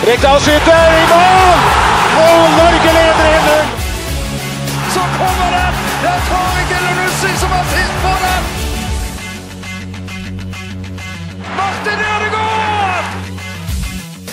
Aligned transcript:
Rekdal 0.00 0.38
skyter 0.40 0.92
i 0.96 1.00
mål! 1.10 1.58
Og 2.20 2.44
Norge 2.56 2.92
leder 2.96 3.26
1-0! 3.36 3.66
Så 4.94 5.02
kommer 5.18 5.50
den! 5.52 5.82
Det 6.00 6.08
er 6.08 6.22
Tariq 6.30 6.72
Elunussi 6.78 7.32
som 7.42 7.52
har 7.52 7.66
sist 7.74 7.98
på 8.06 8.14
den! 8.22 8.48
Martin 11.58 12.00
Ødegaard! 12.06 13.12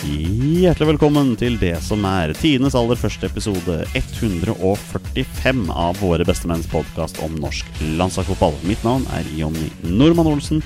Hjertelig 0.07 0.89
velkommen 0.93 1.35
til 1.35 1.59
det 1.59 1.75
som 1.83 2.07
er 2.13 2.31
tidenes 2.39 2.79
aller 2.79 2.95
første 3.03 3.27
episode 3.27 3.83
145 3.91 5.63
av 5.75 5.99
Våre 5.99 6.23
bestemenns 6.31 6.71
podkast 6.71 7.19
om 7.27 7.35
norsk 7.43 7.67
landslagsfotball. 7.99 8.55
Mitt 8.63 8.87
navn 8.87 9.03
er 9.19 9.27
Jonny 9.35 9.67
Normann 9.83 10.31
Olsen, 10.31 10.63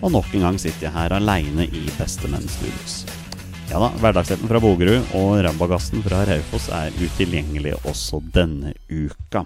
og 0.00 0.16
nok 0.16 0.32
en 0.32 0.48
gang 0.48 0.56
sitter 0.56 0.88
jeg 0.88 0.96
her 0.96 1.20
aleine 1.20 1.68
i 1.68 1.90
Bestemenn-studios. 2.00 3.02
Ja 3.70 3.78
da, 3.78 3.92
Hverdagsretten 4.02 4.48
fra 4.50 4.58
Bogerud 4.58 5.12
og 5.14 5.36
Rabagassen 5.46 6.00
fra 6.02 6.24
Raufoss 6.26 6.64
er 6.74 6.90
utilgjengelig 6.98 7.76
også 7.86 8.18
denne 8.34 8.72
uka. 8.90 9.44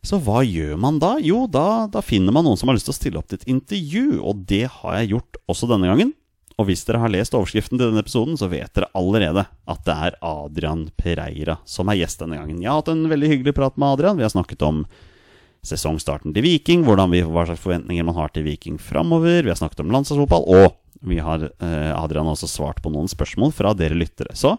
Så 0.00 0.16
hva 0.24 0.40
gjør 0.40 0.78
man 0.80 0.96
da? 1.02 1.10
Jo, 1.20 1.42
da, 1.44 1.90
da 1.92 2.00
finner 2.00 2.32
man 2.32 2.46
noen 2.46 2.56
som 2.56 2.70
har 2.70 2.78
lyst 2.78 2.88
til 2.88 2.94
å 2.94 2.96
stille 2.96 3.20
opp 3.20 3.28
til 3.28 3.42
et 3.42 3.50
intervju, 3.52 4.04
og 4.24 4.46
det 4.48 4.62
har 4.78 4.96
jeg 4.96 5.10
gjort 5.10 5.40
også 5.44 5.68
denne 5.74 5.90
gangen. 5.90 6.14
Og 6.56 6.70
hvis 6.70 6.86
dere 6.88 7.02
har 7.02 7.12
lest 7.12 7.36
overskriften 7.36 7.76
til 7.76 7.90
denne 7.90 8.00
episoden, 8.00 8.40
så 8.40 8.48
vet 8.48 8.72
dere 8.72 8.88
allerede 8.96 9.44
at 9.44 9.84
det 9.84 9.98
er 10.08 10.16
Adrian 10.24 10.86
Pereira 10.96 11.58
som 11.68 11.92
er 11.92 12.00
gjest 12.00 12.24
denne 12.24 12.40
gangen. 12.40 12.64
Jeg 12.64 12.72
har 12.72 12.80
hatt 12.80 12.94
en 12.94 13.04
veldig 13.12 13.32
hyggelig 13.34 13.56
prat 13.60 13.76
med 13.76 13.90
Adrian. 13.92 14.16
Vi 14.16 14.24
har 14.24 14.32
snakket 14.32 14.64
om 14.64 14.86
sesongstarten 15.66 16.32
til 16.32 16.48
Viking, 16.48 16.88
vi, 16.88 17.22
hva 17.28 17.44
slags 17.44 17.60
forventninger 17.60 18.08
man 18.08 18.16
har 18.16 18.32
til 18.32 18.48
Viking 18.48 18.80
framover. 18.80 19.42
Vi 19.44 19.52
har 19.52 19.60
snakket 19.60 19.84
om 19.84 19.92
landslagsfotball, 19.92 20.48
og 20.48 20.80
vi 21.06 21.18
har, 21.22 21.48
eh, 21.62 21.92
Adrian 21.94 22.26
også 22.26 22.48
svart 22.50 22.82
på 22.82 22.90
noen 22.90 23.08
spørsmål 23.10 23.54
fra 23.54 23.72
dere 23.78 23.94
lyttere. 23.94 24.34
Så 24.34 24.56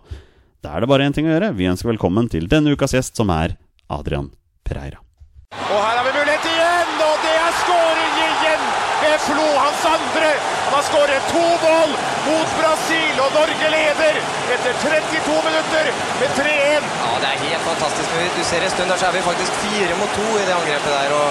da 0.63 0.75
er 0.75 0.81
det 0.81 0.89
bare 0.89 1.03
én 1.07 1.13
ting 1.13 1.27
å 1.27 1.33
gjøre. 1.35 1.53
Vi 1.55 1.67
ønsker 1.67 1.91
velkommen 1.91 2.29
til 2.31 2.47
denne 2.47 2.71
ukas 2.71 2.95
gjest, 2.95 3.15
som 3.19 3.29
er 3.29 3.57
Adrian 3.91 4.31
Pereira. 4.65 4.99
Og 5.55 5.79
her 5.79 5.95
har 5.95 6.05
vi 6.07 6.13
mulighet 6.15 6.47
igjen, 6.47 6.93
og 7.03 7.15
det 7.23 7.35
er 7.39 7.53
skåring 7.61 8.15
igjen 8.23 8.63
ved 9.03 9.19
Flo, 9.27 9.47
hans 9.59 9.83
andre. 9.91 10.31
Han 10.67 10.75
har 10.75 10.83
skåret 10.87 11.29
to 11.31 11.45
mål 11.63 11.93
mot 12.27 12.49
Brasil, 12.59 13.21
og 13.23 13.31
Norge 13.37 13.69
leder 13.71 14.19
etter 14.55 14.73
32 14.83 15.37
minutter 15.47 15.91
med 16.19 16.35
3-1. 16.39 16.83
Ja, 16.83 17.13
det 17.23 17.31
er 17.31 17.45
helt 17.45 17.63
fantastisk. 17.69 18.19
Du 18.35 18.43
ser 18.43 18.67
en 18.67 18.75
stund 18.75 18.91
der 18.91 18.99
så 18.99 19.07
er 19.07 19.15
vi 19.15 19.23
faktisk 19.29 19.63
fire 19.63 19.95
mot 20.01 20.11
to 20.19 20.27
i 20.35 20.45
det 20.47 20.55
angrepet 20.57 20.91
der. 20.91 21.15
og 21.15 21.27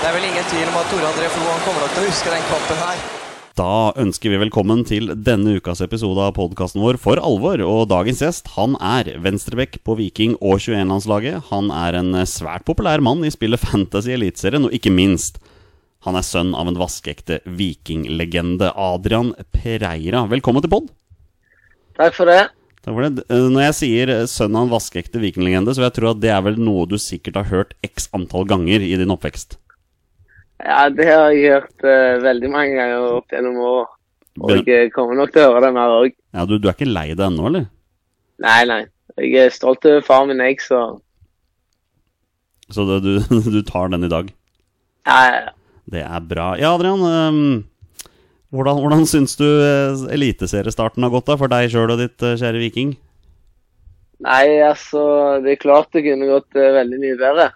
Det 0.00 0.08
er 0.08 0.14
vel 0.18 0.28
ingen 0.30 0.46
tvil 0.50 0.68
om 0.72 0.78
at 0.82 0.90
Tore 0.90 1.10
André 1.12 1.30
Flo 1.30 1.46
han 1.46 1.64
kommer 1.66 1.86
nok 1.86 1.94
til 1.94 2.06
å 2.06 2.10
huske 2.10 2.34
den 2.34 2.46
kampen 2.50 2.86
her. 2.88 3.29
Da 3.60 3.90
ønsker 4.00 4.32
vi 4.32 4.38
velkommen 4.40 4.86
til 4.88 5.10
denne 5.20 5.58
ukas 5.60 5.82
episode 5.84 6.22
av 6.24 6.30
podkasten 6.38 6.80
vår 6.80 6.96
For 7.02 7.20
alvor. 7.20 7.60
Og 7.60 7.90
dagens 7.90 8.22
gjest 8.22 8.46
han 8.54 8.78
er 8.80 9.10
venstrebekk 9.20 9.82
på 9.84 9.98
Viking 9.98 10.38
og 10.38 10.62
21-landslaget. 10.62 11.50
Han 11.50 11.68
er 11.68 11.98
en 11.98 12.16
svært 12.30 12.64
populær 12.64 13.04
mann 13.04 13.20
i 13.26 13.32
spillet 13.34 13.60
Fantasy 13.60 14.14
Eliteserien, 14.14 14.64
og 14.64 14.72
ikke 14.72 14.94
minst 14.94 15.42
han 16.06 16.16
er 16.16 16.24
sønn 16.24 16.54
av 16.56 16.70
en 16.70 16.80
vaskeekte 16.80 17.42
vikinglegende, 17.44 18.70
Adrian 18.72 19.34
Pereira. 19.52 20.24
Velkommen 20.30 20.64
til 20.64 20.72
pod. 20.72 20.88
Takk 22.00 22.16
for 22.16 22.32
det. 22.32 22.46
Takk 22.80 22.94
for 22.94 23.04
det. 23.04 23.26
Eh, 23.28 23.48
Når 23.52 23.66
jeg 23.66 23.80
sier 23.82 24.14
sønn 24.30 24.56
av 24.56 24.70
en 24.70 24.72
vaskeekte 24.72 25.20
vikinglegende, 25.20 25.76
så 25.76 25.84
jeg 25.84 25.98
tro 25.98 26.14
at 26.14 26.24
det 26.24 26.32
er 26.32 26.46
vel 26.48 26.56
noe 26.56 26.88
du 26.88 26.96
sikkert 26.96 27.42
har 27.42 27.52
hørt 27.52 27.76
x 27.84 28.08
antall 28.16 28.48
ganger 28.48 28.80
i 28.80 28.94
din 28.96 29.12
oppvekst. 29.12 29.60
Ja, 30.60 30.80
det 30.92 31.06
har 31.08 31.30
jeg 31.32 31.54
hørt 31.54 31.84
uh, 31.86 32.20
veldig 32.24 32.50
mange 32.52 32.76
ganger 32.76 33.06
opp 33.18 33.32
gjennom 33.32 33.60
år. 33.64 33.90
Og 34.40 34.68
jeg 34.68 34.90
kommer 34.94 35.18
nok 35.18 35.32
til 35.34 35.44
å 35.44 35.52
høre 35.54 35.66
det 35.66 35.74
mer 35.76 35.94
òg. 35.98 36.16
Ja, 36.36 36.46
du, 36.48 36.56
du 36.60 36.68
er 36.68 36.76
ikke 36.76 36.88
lei 36.88 37.08
deg 37.12 37.24
ennå, 37.26 37.48
eller? 37.50 37.64
Nei, 38.40 38.60
nei. 38.68 38.82
Jeg 39.20 39.48
er 39.48 39.54
stolt 39.54 39.84
over 39.88 40.04
far 40.06 40.28
min, 40.28 40.40
jeg, 40.44 40.60
så 40.64 40.82
Så 42.70 42.86
det, 42.88 43.00
du, 43.04 43.16
du 43.56 43.60
tar 43.66 43.90
den 43.92 44.06
i 44.06 44.12
dag? 44.12 44.30
ja, 45.08 45.18
ja. 45.34 45.48
Det 45.90 46.04
er 46.06 46.20
bra. 46.22 46.52
Ja, 46.60 46.76
Adrian. 46.76 47.00
Um, 47.02 47.64
hvordan, 48.54 48.78
hvordan 48.82 49.06
syns 49.10 49.32
du 49.38 49.46
eh, 49.46 50.04
eliteseriestarten 50.14 51.02
har 51.02 51.10
gått 51.10 51.26
da, 51.26 51.34
for 51.40 51.50
deg 51.50 51.70
sjøl 51.72 51.90
og 51.94 51.98
ditt 51.98 52.22
eh, 52.22 52.36
kjære 52.38 52.60
Viking? 52.62 52.92
Nei, 54.22 54.60
altså 54.62 55.02
Det 55.42 55.54
er 55.54 55.60
klart 55.62 55.90
det 55.96 56.04
kunne 56.04 56.28
gått 56.28 56.58
eh, 56.58 56.72
veldig 56.76 57.00
mye 57.02 57.18
bedre. 57.18 57.46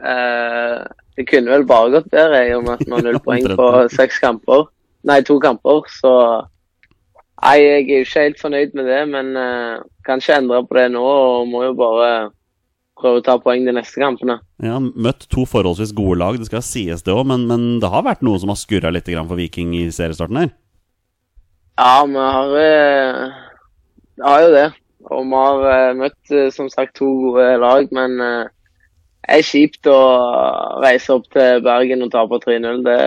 Eh, 0.00 0.76
det 1.20 1.26
kunne 1.28 1.52
vel 1.52 1.66
bare 1.68 1.92
gått 1.92 2.08
bedre 2.08 2.38
i 2.48 2.52
og 2.56 2.64
med 2.64 2.78
at 2.78 2.86
vi 2.86 2.94
har 2.94 3.04
null 3.04 3.20
poeng 3.26 3.44
på 3.58 3.68
seks 3.92 4.22
kamper. 4.22 4.64
Nei, 5.04 5.20
to 5.26 5.36
kamper. 5.42 5.84
Så 6.00 6.12
Nei, 7.40 7.56
jeg 7.56 7.72
er 7.72 8.02
jo 8.02 8.04
ikke 8.04 8.22
helt 8.26 8.40
fornøyd 8.40 8.74
med 8.76 8.88
det, 8.88 9.00
men 9.08 9.30
uh, 9.36 9.80
kan 10.04 10.20
ikke 10.20 10.36
endre 10.42 10.60
på 10.68 10.76
det 10.76 10.90
nå. 10.92 11.00
Og 11.00 11.48
må 11.48 11.62
jo 11.64 11.76
bare 11.76 12.10
prøve 13.00 13.20
å 13.20 13.24
ta 13.24 13.38
poeng 13.40 13.64
de 13.64 13.72
neste 13.72 14.00
kampene. 14.00 14.38
Ja, 14.60 14.76
Møtt 14.80 15.24
to 15.32 15.46
forholdsvis 15.48 15.94
gode 15.96 16.18
lag, 16.20 16.36
det 16.36 16.50
skal 16.50 16.64
sies 16.64 17.04
det 17.06 17.14
òg, 17.14 17.24
men, 17.28 17.46
men 17.48 17.64
det 17.80 17.88
har 17.92 18.04
vært 18.04 18.24
noe 18.24 18.40
som 18.40 18.52
har 18.52 18.60
skurra 18.60 18.92
litt 18.92 19.08
for 19.08 19.40
Viking 19.40 19.72
i 19.78 19.86
seriestarten 19.88 20.40
her? 20.42 20.52
Ja, 21.80 22.04
vi 22.04 22.20
har, 22.36 22.56
uh, 22.60 24.24
har 24.26 24.44
jo 24.44 24.54
det. 24.56 24.68
Og 25.08 25.24
vi 25.24 25.40
har 25.40 25.64
uh, 25.64 25.96
møtt 25.96 26.34
som 26.52 26.68
sagt 26.72 26.98
to 27.00 27.08
gode 27.24 27.54
lag, 27.64 27.88
men 27.96 28.20
det 28.20 28.59
er 29.28 29.42
kjipt 29.46 29.88
å 29.90 29.98
reise 30.82 31.16
opp 31.16 31.28
til 31.34 31.60
Bergen 31.64 32.06
og 32.06 32.12
tape 32.14 32.40
3-0. 32.44 32.80
Det, 32.86 32.98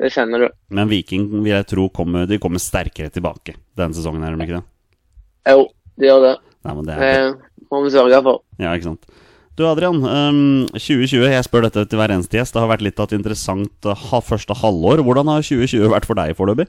det 0.00 0.12
kjenner 0.14 0.46
du. 0.46 0.48
Men 0.76 0.90
Viking 0.92 1.28
vil 1.40 1.52
jeg 1.54 1.68
tro 1.72 1.88
kommer, 1.94 2.28
de 2.30 2.40
kommer 2.42 2.62
sterkere 2.62 3.12
tilbake 3.14 3.56
denne 3.78 3.96
sesongen. 3.96 4.24
er 4.24 4.36
de 4.36 4.46
ikke 4.46 4.60
det? 4.60 4.66
Jo, 5.52 5.68
de 5.98 6.10
gjør 6.10 6.24
det. 6.24 6.34
Nei, 6.66 6.74
men 6.74 6.88
det 6.88 6.98
Det 6.98 7.12
er 7.14 7.30
må 7.70 7.82
vi 7.84 7.94
sørge 7.94 8.22
for. 8.22 8.42
Ja, 8.62 8.74
ikke 8.74 8.92
sant. 8.92 9.06
Du 9.56 9.64
Adrian, 9.64 10.02
ehm, 10.04 10.66
2020, 10.76 11.30
jeg 11.32 11.44
spør 11.46 11.64
dette 11.64 11.86
til 11.88 11.98
hver 11.98 12.12
eneste 12.12 12.36
gjest. 12.36 12.52
Det 12.54 12.60
har 12.60 12.68
vært 12.68 12.84
litt 12.84 13.00
av 13.00 13.08
et 13.08 13.16
interessant 13.16 13.88
eh, 13.88 14.20
første 14.20 14.56
halvår. 14.60 15.00
Hvordan 15.06 15.32
har 15.32 15.46
2020 15.46 15.94
vært 15.94 16.08
for 16.08 16.18
deg 16.18 16.36
foreløpig? 16.36 16.68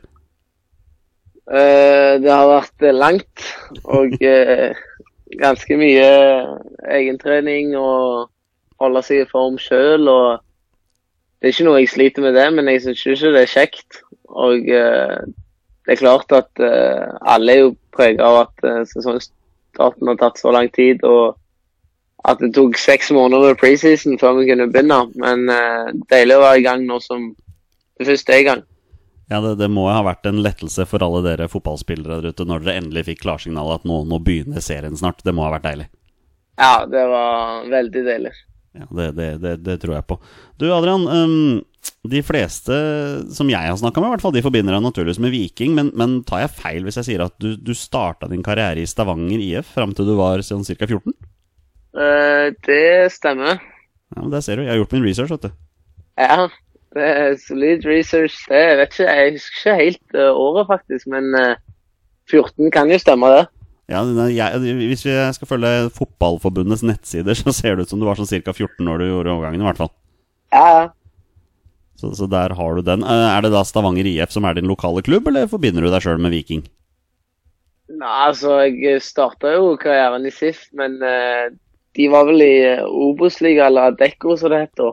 Eh, 1.51 2.13
det 2.23 2.31
har 2.31 2.47
vært 2.47 2.87
eh, 2.87 2.95
langt 2.95 3.45
og 3.83 4.15
ganske 5.37 5.77
mye 5.79 6.07
egentrening 6.95 7.75
og 7.75 8.31
holde 8.81 9.03
seg 9.05 9.23
i 9.23 9.29
form 9.29 9.57
sjøl. 9.61 10.09
Det 11.37 11.49
er 11.49 11.53
ikke 11.53 11.67
noe 11.67 11.81
jeg 11.81 11.91
sliter 11.93 12.25
med 12.25 12.37
det, 12.37 12.47
men 12.55 12.69
jeg 12.71 12.83
syns 12.85 13.03
ikke 13.05 13.33
det 13.35 13.43
er 13.43 13.51
kjekt. 13.53 13.99
Og 14.27 14.69
eh, 14.73 15.17
det 15.87 15.95
er 15.95 16.01
klart 16.01 16.33
at 16.35 16.63
eh, 16.63 17.03
alle 17.33 17.53
er 17.53 17.65
jo 17.65 17.75
prega 17.95 18.27
av 18.27 18.39
at 18.45 18.65
eh, 18.67 18.85
sesongstarten 18.89 20.11
har 20.11 20.21
tatt 20.21 20.41
så 20.41 20.53
lang 20.55 20.71
tid. 20.75 21.05
og 21.05 21.37
at 22.27 22.41
det 22.43 22.49
tok 22.57 22.75
seks 22.79 23.11
måneder 23.15 23.55
preseason 23.59 24.17
før 24.19 24.41
vi 24.41 24.49
kunne 24.49 24.67
begynne. 24.71 24.99
Men 25.21 25.45
eh, 25.53 25.93
deilig 26.11 26.37
å 26.37 26.43
være 26.43 26.61
i 26.61 26.65
gang 26.65 26.83
nå 26.87 26.99
som 27.03 27.29
det 27.97 28.09
første 28.09 28.35
er 28.35 28.41
i 28.41 28.47
gang. 28.47 28.65
Ja, 29.27 29.41
det, 29.43 29.57
det 29.59 29.67
må 29.71 29.87
ha 29.91 30.01
vært 30.07 30.27
en 30.29 30.41
lettelse 30.43 30.85
for 30.87 31.03
alle 31.03 31.23
dere 31.25 31.49
fotballspillere 31.51 32.21
der 32.21 32.31
ute 32.31 32.47
når 32.47 32.63
dere 32.63 32.81
endelig 32.81 33.07
fikk 33.09 33.25
klarsignalet 33.25 33.81
at 33.81 33.87
nå, 33.87 34.01
nå 34.07 34.19
begynner 34.23 34.63
serien 34.63 34.95
snart. 34.99 35.23
Det 35.23 35.35
må 35.35 35.45
ha 35.45 35.53
vært 35.57 35.67
deilig. 35.67 35.87
Ja, 36.57 36.85
det 36.89 37.03
var 37.11 37.67
veldig 37.71 38.03
deilig. 38.07 38.33
Ja, 38.77 38.87
det, 38.99 39.07
det, 39.17 39.29
det, 39.43 39.55
det 39.65 39.79
tror 39.81 39.97
jeg 39.97 40.07
på. 40.09 40.19
Du 40.61 40.67
Adrian, 40.73 41.07
um, 41.07 41.61
de 42.07 42.21
fleste 42.25 42.75
som 43.33 43.49
jeg 43.51 43.71
har 43.71 43.77
snakka 43.79 44.01
med, 44.01 44.11
i 44.11 44.15
hvert 44.15 44.25
fall, 44.25 44.35
de 44.35 44.43
forbinder 44.45 44.75
deg 44.75 44.83
naturligvis 44.85 45.21
med 45.23 45.33
Viking. 45.33 45.73
Men, 45.77 45.91
men 45.97 46.19
tar 46.27 46.45
jeg 46.45 46.55
feil 46.59 46.85
hvis 46.87 46.99
jeg 47.01 47.09
sier 47.09 47.25
at 47.25 47.35
du, 47.41 47.55
du 47.57 47.73
starta 47.77 48.29
din 48.31 48.45
karriere 48.45 48.83
i 48.83 48.89
Stavanger 48.89 49.41
IF 49.43 49.73
fram 49.77 49.95
til 49.97 50.09
du 50.09 50.15
var 50.19 50.43
sånn 50.45 50.65
ca. 50.67 50.85
14? 50.85 51.17
Uh, 51.97 52.53
det 52.67 53.09
stemmer. 53.15 53.57
Ja, 54.15 54.21
men 54.21 54.31
Der 54.31 54.41
ser 54.45 54.57
du. 54.57 54.63
Jeg 54.63 54.75
har 54.75 54.81
gjort 54.83 54.95
min 54.95 55.05
research, 55.07 55.33
vet 55.33 55.49
du. 55.49 55.51
Ja, 56.17 56.47
det 56.95 57.07
er 57.07 57.35
solid 57.41 57.85
research. 57.85 58.37
Det, 58.49 58.61
jeg 58.61 58.77
vet 58.79 58.93
ikke, 58.93 59.15
jeg 59.17 59.33
husker 59.35 59.57
ikke 59.59 59.83
helt 59.83 60.15
eh, 60.15 60.39
året, 60.45 60.67
faktisk. 60.69 61.09
Men 61.11 61.35
eh, 61.35 61.55
14 62.31 62.71
kan 62.71 62.91
jo 62.91 62.99
stemme, 63.01 63.29
det. 63.35 63.45
Ja, 63.87 64.01
jeg, 64.27 64.75
Hvis 64.81 65.05
vi 65.07 65.13
skal 65.31 65.47
følge 65.47 65.89
Fotballforbundets 65.95 66.83
nettsider, 66.83 67.37
så 67.39 67.53
ser 67.55 67.77
det 67.77 67.85
ut 67.87 67.93
som 67.93 68.01
du 68.01 68.07
var 68.07 68.19
sånn 68.19 68.27
ca. 68.27 68.51
14 68.51 68.83
når 68.83 68.99
du 68.99 69.05
gjorde 69.07 69.31
overgangen, 69.35 69.63
i 69.63 69.67
hvert 69.69 69.79
fall. 69.79 69.93
Ja, 70.51 70.65
ja. 70.75 70.87
Så, 71.97 72.11
så 72.13 72.27
der 72.29 72.53
har 72.53 72.75
du 72.77 72.83
den. 72.85 73.01
Eh, 73.01 73.27
Er 73.31 73.41
det 73.41 73.53
da 73.55 73.63
Stavanger 73.65 74.05
IF 74.05 74.29
som 74.35 74.45
er 74.45 74.53
din 74.59 74.67
lokale 74.69 75.01
klubb, 75.01 75.27
eller 75.31 75.47
forbinder 75.49 75.81
du 75.81 75.89
deg 75.89 76.03
sjøl 76.03 76.19
med 76.21 76.35
Viking? 76.35 76.65
Nei, 77.87 78.11
altså, 78.27 78.59
jeg 78.67 78.99
starta 79.01 79.55
jo 79.55 79.71
karrieren 79.79 80.27
i 80.27 80.33
SIF, 80.35 80.65
men 80.77 80.99
uh, 81.01 81.47
de 81.97 82.07
var 82.11 82.27
vel 82.27 82.43
i 82.43 82.53
eh, 82.75 82.83
Obos-liga, 82.85 83.69
eller 83.71 83.93
Adecco 83.93 84.35
som 84.37 84.51
det 84.53 84.65
heter. 84.67 84.91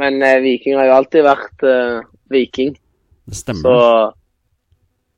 Men 0.00 0.22
uh, 0.22 0.38
Viking 0.44 0.78
har 0.78 0.86
jo 0.88 0.94
alltid 1.00 1.26
vært 1.26 1.66
uh, 1.66 2.06
Viking, 2.32 2.76
Det 3.26 3.36
stemmer. 3.42 3.66
så 3.66 3.76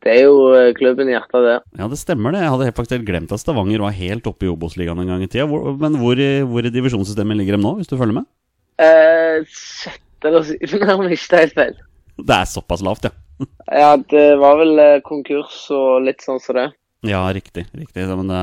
det 0.05 0.15
er 0.15 0.27
jo 0.29 0.49
eh, 0.55 0.73
klubben 0.79 1.11
i 1.11 1.15
hjertet, 1.17 1.45
det. 1.47 1.57
Ja, 1.81 1.89
det 1.91 1.99
stemmer 2.01 2.35
det. 2.35 2.43
Jeg 2.45 2.53
hadde 2.55 2.69
helt 2.69 2.79
faktisk 2.79 3.07
glemt 3.09 3.33
at 3.35 3.43
Stavanger 3.43 3.83
var 3.83 3.97
helt 3.97 4.29
oppe 4.31 4.47
i 4.47 4.51
Obos-ligaen 4.53 5.03
en 5.03 5.11
gang 5.11 5.25
i 5.25 5.31
tida. 5.31 5.49
Hvor, 5.51 5.73
men 5.81 5.99
hvor, 5.99 6.21
hvor 6.53 6.69
i 6.69 6.75
divisjonssystemet 6.75 7.41
ligger 7.41 7.59
de 7.59 7.65
nå, 7.65 7.75
hvis 7.81 7.91
du 7.91 7.97
følger 7.99 8.21
med? 8.21 8.29
Eh, 8.79 9.43
sjette 9.51 10.31
eller 10.31 10.47
syvende, 10.47 10.95
om 10.95 11.09
ikke 11.09 11.31
det 11.33 11.39
er 11.39 11.47
helt 11.47 11.59
feil. 11.59 11.81
Det 12.19 12.35
er 12.35 12.51
såpass 12.51 12.85
lavt, 12.87 13.09
ja. 13.11 13.15
Ja, 13.83 13.95
det 14.11 14.27
var 14.43 14.59
vel 14.59 14.79
eh, 14.83 15.01
konkurs 15.07 15.65
og 15.75 16.05
litt 16.07 16.23
sånn 16.25 16.43
som 16.43 16.59
det. 16.59 16.69
Ja, 17.07 17.23
riktig. 17.35 17.69
riktig. 17.79 18.07
Men 18.19 18.31
det, 18.31 18.43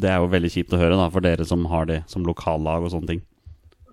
det 0.00 0.12
er 0.12 0.22
jo 0.22 0.32
veldig 0.32 0.52
kjipt 0.52 0.72
å 0.76 0.80
høre, 0.80 0.96
da, 1.00 1.08
for 1.12 1.24
dere 1.24 1.44
som 1.48 1.64
har 1.72 1.88
det 1.90 2.02
som 2.12 2.24
lokallag 2.28 2.84
og 2.84 2.92
sånne 2.94 3.14
ting. 3.14 3.24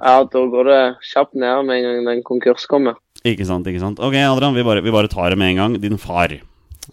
Ja, 0.01 0.23
da 0.25 0.43
går 0.49 0.69
det 0.69 0.79
kjapt 1.11 1.35
ned 1.37 1.67
med 1.67 1.77
en 1.77 1.87
gang 1.87 2.07
den 2.09 2.23
konkurs 2.25 2.63
kommer. 2.69 2.95
Ikke 3.27 3.45
sant, 3.45 3.67
ikke 3.69 3.83
sant. 3.83 3.99
Ok, 4.01 4.15
Adrian, 4.17 4.55
vi 4.57 4.63
bare, 4.65 4.81
vi 4.81 4.93
bare 4.93 5.11
tar 5.11 5.29
det 5.29 5.37
med 5.37 5.53
en 5.53 5.59
gang. 5.59 5.75
Din 5.83 5.99
far, 6.01 6.31
eh, 6.33 6.41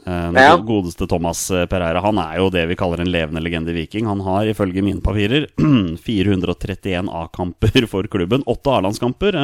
Ja. 0.07 0.55
godeste 0.57 1.07
Thomas 1.11 1.43
eh, 1.51 1.67
Pereira, 1.69 2.01
han 2.01 2.17
er 2.23 2.39
jo 2.39 2.49
det 2.55 2.63
vi 2.71 2.77
kaller 2.79 3.03
en 3.03 3.11
levende 3.13 3.43
legende 3.45 3.75
Viking. 3.77 4.07
Han 4.09 4.23
har 4.25 4.49
ifølge 4.49 4.85
mine 4.85 5.03
papirer 5.05 5.49
431 6.07 7.11
A-kamper 7.13 7.89
for 7.91 8.09
klubben, 8.09 8.47
åtte 8.47 8.73
A-landskamper. 8.79 9.37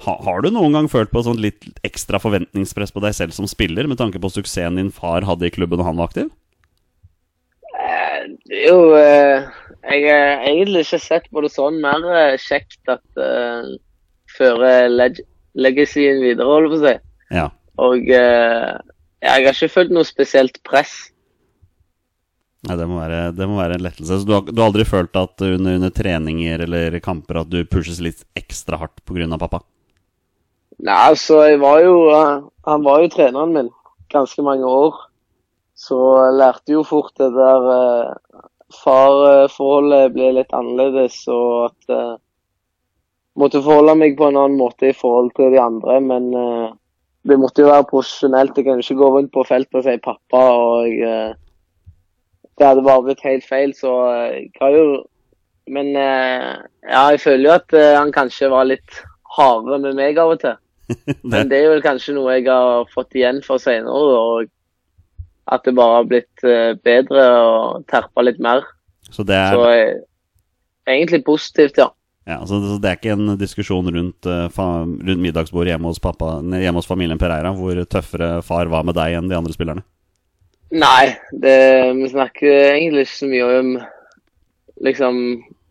Ha, 0.00 0.12
har 0.24 0.42
du 0.42 0.50
noen 0.52 0.76
gang 0.76 0.86
følt 0.88 1.12
på 1.12 1.22
sånn 1.24 1.40
litt 1.40 1.66
ekstra 1.84 2.20
forventningspress 2.20 2.92
på 2.92 3.02
deg 3.04 3.16
selv 3.16 3.36
som 3.36 3.48
spiller, 3.48 3.88
med 3.88 4.00
tanke 4.00 4.20
på 4.20 4.32
suksessen 4.32 4.78
din 4.80 4.92
far 4.92 5.26
hadde 5.28 5.48
i 5.48 5.52
klubben 5.52 5.80
da 5.80 5.88
han 5.88 6.00
var 6.00 6.08
aktiv? 6.08 6.30
Det 8.50 8.64
er 8.64 8.68
jo 8.68 8.94
eh, 8.98 9.48
Jeg 9.90 10.06
har 10.08 10.44
egentlig 10.48 10.84
ikke 10.86 11.00
sett 11.02 11.28
på 11.32 11.42
det 11.44 11.52
sånn. 11.54 11.80
Mer 11.82 12.04
eh, 12.12 12.36
kjekt 12.40 12.90
at 12.90 13.02
uh, 13.20 13.68
fører 14.36 14.90
leg 14.92 15.20
legacyen 15.58 16.20
videre, 16.22 16.46
holder 16.46 16.70
på 16.70 16.78
å 16.78 16.82
si. 16.84 16.92
Ja. 17.34 17.46
Og 17.82 18.10
eh, 18.14 18.74
jeg 19.20 19.30
har 19.30 19.54
ikke 19.54 19.72
følt 19.72 19.94
noe 19.94 20.08
spesielt 20.08 20.60
press. 20.66 20.94
Nei, 22.68 22.76
det, 22.76 22.86
må 22.88 22.98
være, 23.00 23.20
det 23.32 23.46
må 23.48 23.56
være 23.56 23.78
en 23.78 23.84
lettelse. 23.86 24.20
Så 24.20 24.28
du 24.28 24.34
har, 24.36 24.44
du 24.44 24.56
har 24.60 24.68
aldri 24.68 24.84
følt 24.88 25.16
at 25.16 25.44
under, 25.46 25.78
under 25.78 25.92
treninger 25.96 26.64
eller 26.66 26.98
kamper 27.04 27.40
at 27.42 27.52
du 27.52 27.62
pushes 27.64 28.02
litt 28.04 28.24
ekstra 28.36 28.80
hardt 28.82 29.00
pga. 29.08 29.28
pappa? 29.40 29.62
Nei, 30.80 30.96
altså, 30.96 31.40
jeg 31.48 31.60
var 31.60 31.80
jo 31.84 31.94
eh, 32.08 32.36
Han 32.68 32.84
var 32.86 33.02
jo 33.02 33.10
treneren 33.12 33.52
min 33.56 33.70
ganske 34.12 34.44
mange 34.44 34.68
år. 34.68 34.96
Så 35.76 35.96
jeg 35.96 36.36
lærte 36.36 36.74
jo 36.74 36.82
fort 36.84 37.14
det 37.16 37.30
der 37.32 37.68
uh, 37.70 38.40
Far-forholdet 38.82 40.12
ble 40.14 40.28
litt 40.36 40.52
annerledes, 40.54 41.22
og 41.32 41.70
at 41.70 41.94
uh, 41.94 42.18
Måtte 43.40 43.62
forholde 43.64 43.94
meg 43.96 44.18
på 44.18 44.26
en 44.28 44.36
annen 44.36 44.58
måte 44.58 44.90
i 44.90 44.96
forhold 44.96 45.30
til 45.38 45.54
de 45.54 45.60
andre, 45.62 45.94
men 46.02 46.24
eh, 46.34 46.72
det 47.28 47.38
måtte 47.38 47.62
jo 47.62 47.68
være 47.68 47.88
profesjonelt. 47.90 48.56
Jeg 48.56 48.66
kan 48.66 48.80
ikke 48.80 48.98
gå 49.00 49.08
rundt 49.14 49.32
på 49.34 49.44
feltet 49.48 49.80
og 49.80 49.86
si 49.86 49.96
pappa, 50.04 50.40
og 50.40 50.88
eh, 50.88 51.32
det 52.58 52.68
hadde 52.68 52.84
bare 52.84 53.04
blitt 53.06 53.24
helt 53.24 53.46
feil, 53.48 53.74
så 53.76 53.92
jeg 54.32 54.50
har 54.60 54.76
jo 54.76 54.84
Men 55.70 55.94
eh, 55.94 56.56
ja, 56.88 57.02
jeg 57.12 57.20
føler 57.20 57.44
jo 57.44 57.50
at 57.54 57.74
eh, 57.78 57.94
han 57.94 58.10
kanskje 58.10 58.48
var 58.50 58.64
litt 58.66 58.96
harde 59.36 59.76
med 59.78 59.94
meg 59.94 60.18
av 60.18 60.32
og 60.32 60.40
til. 60.42 60.56
Men 61.30 61.50
det 61.50 61.60
er 61.60 61.68
vel 61.70 61.84
kanskje 61.84 62.16
noe 62.16 62.32
jeg 62.34 62.48
har 62.48 62.88
fått 62.90 63.14
igjen 63.14 63.38
for 63.44 63.62
senere, 63.62 64.16
og 64.18 64.48
at 65.54 65.62
det 65.66 65.76
bare 65.78 66.00
har 66.00 66.08
blitt 66.10 66.44
eh, 66.46 66.72
bedre 66.74 67.26
og 67.44 67.86
terpa 67.90 68.24
litt 68.26 68.40
mer. 68.42 68.64
Så 69.10 69.22
det 69.26 69.36
er, 69.36 69.54
Så 69.54 69.68
eh, 69.70 70.02
egentlig 70.90 71.22
positivt, 71.28 71.78
ja. 71.78 71.90
Ja, 72.28 72.36
så, 72.46 72.58
det 72.78 72.90
er 72.90 72.98
ikke 72.98 73.14
en 73.16 73.36
diskusjon 73.40 73.88
rundt, 73.94 74.28
eh, 74.28 74.58
rundt 74.58 75.22
middagsbordet 75.24 75.72
hjemme 75.72 75.88
hos, 75.88 76.02
pappa, 76.02 76.36
hjemme 76.42 76.82
hos 76.82 76.88
familien 76.88 77.20
Pereira 77.20 77.54
hvor 77.56 77.80
tøffere 77.88 78.40
far 78.46 78.70
var 78.72 78.84
med 78.86 78.98
deg 78.98 79.16
enn 79.18 79.30
de 79.30 79.38
andre 79.38 79.56
spillerne? 79.56 79.86
Nei, 80.70 81.16
det, 81.42 81.56
vi 81.98 82.10
snakker 82.12 82.76
egentlig 82.76 83.08
ikke 83.08 83.16
så 83.16 83.30
mye 83.30 83.46
om 83.58 83.72
liksom 84.86 85.16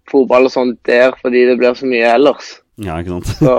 fotball 0.10 0.50
og 0.50 0.54
sånt 0.54 0.80
der, 0.90 1.14
fordi 1.22 1.46
det 1.48 1.56
blir 1.60 1.78
så 1.78 1.88
mye 1.88 2.10
ellers. 2.18 2.58
Ja, 2.82 2.98
ikke 3.00 3.20
sant? 3.20 3.32
Så 3.40 3.56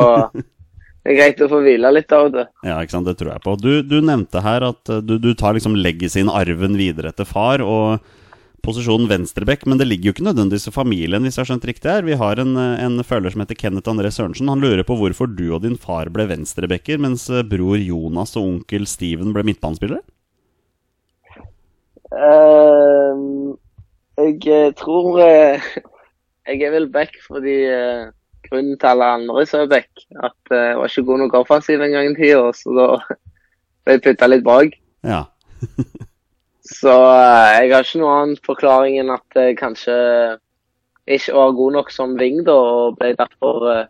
det 1.05 1.15
er 1.15 1.19
greit 1.23 1.43
å 1.45 1.51
få 1.51 1.63
hvile 1.65 1.93
litt 1.95 2.13
av 2.13 2.29
det. 2.35 2.47
Ja, 2.67 2.81
ikke 2.83 2.99
sant, 2.99 3.09
det 3.09 3.17
tror 3.21 3.33
jeg 3.33 3.45
på. 3.47 3.57
Du, 3.63 3.73
du 3.87 4.01
nevnte 4.05 4.43
her 4.45 4.67
at 4.69 4.93
eh, 4.93 5.03
du, 5.05 5.17
du 5.23 5.33
tar 5.39 5.57
liksom 5.57 5.79
legacyen, 5.79 6.33
arven, 6.33 6.77
videre 6.81 7.15
etter 7.15 7.29
far, 7.29 7.65
og 7.65 8.03
posisjonen 8.65 9.09
venstreback, 9.11 9.65
men 9.69 9.81
det 9.81 9.87
ligger 9.89 10.11
jo 10.11 10.15
ikke 10.15 10.27
nødvendigvis 10.27 10.69
i 10.71 10.75
familien, 10.75 11.25
hvis 11.25 11.37
jeg 11.39 11.43
har 11.43 11.49
skjønt 11.51 11.67
riktig 11.69 11.91
her. 11.91 12.07
Vi 12.07 12.19
har 12.21 12.41
en, 12.43 12.57
eh, 12.57 12.85
en 12.85 13.03
følger 13.07 13.35
som 13.35 13.43
heter 13.45 13.59
Kenneth 13.59 13.91
André 13.91 14.11
Sørensen. 14.13 14.49
Han 14.49 14.61
lurer 14.61 14.85
på 14.87 14.97
hvorfor 14.99 15.31
du 15.31 15.53
og 15.55 15.63
din 15.63 15.77
far 15.77 16.11
ble 16.13 16.27
venstrebacker, 16.31 16.99
mens 16.99 17.29
eh, 17.31 17.43
bror 17.43 17.79
Jonas 17.81 18.37
og 18.37 18.47
onkel 18.47 18.87
Steven 18.87 19.33
ble 19.37 19.45
midtbanespillere? 19.49 20.03
Uh, 22.11 23.55
jeg 24.19 24.41
eh, 24.51 24.73
tror 24.75 25.21
uh, 25.23 25.69
Jeg 26.49 26.65
er 26.67 26.73
vel 26.75 26.89
back 26.91 27.15
fordi 27.23 27.55
uh, 27.71 28.11
grunnen 28.49 28.75
til 28.75 28.91
alle 28.91 29.13
andre 29.15 29.47
som 29.47 29.63
er 29.63 29.71
back, 29.71 29.91
at 30.19 30.51
jeg 30.51 30.77
var 30.77 30.91
ikke 30.91 31.07
god 31.07 31.19
nok 31.23 31.35
offensiv 31.45 31.81
en 31.81 31.95
gang 31.95 32.11
i 32.11 32.17
tida, 32.19 32.51
så 32.51 32.75
da 32.75 32.89
ble 33.07 33.95
jeg 33.95 34.05
putta 34.09 34.27
litt 34.27 34.43
bak. 34.45 34.75
Ja. 35.07 35.25
Så 36.71 36.93
eh, 36.93 37.65
jeg 37.65 37.73
har 37.75 37.87
ikke 37.87 38.01
noen 38.03 38.17
annen 38.21 38.41
forklaring 38.47 38.99
enn 39.03 39.11
at 39.15 39.39
jeg 39.41 39.57
kanskje 39.59 39.95
ikke 41.11 41.35
var 41.35 41.57
god 41.59 41.73
nok 41.75 41.89
som 41.91 42.13
wing 42.21 42.45
da, 42.47 42.55
og 42.55 42.99
ble 43.01 43.09
derfor 43.19 43.65
uh, 43.67 43.81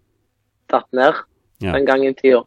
tatt 0.72 0.86
ned 0.96 1.18
Ja. 1.60 1.74
en 1.76 1.84
gang 1.84 2.06
i 2.08 2.14
tida. 2.16 2.40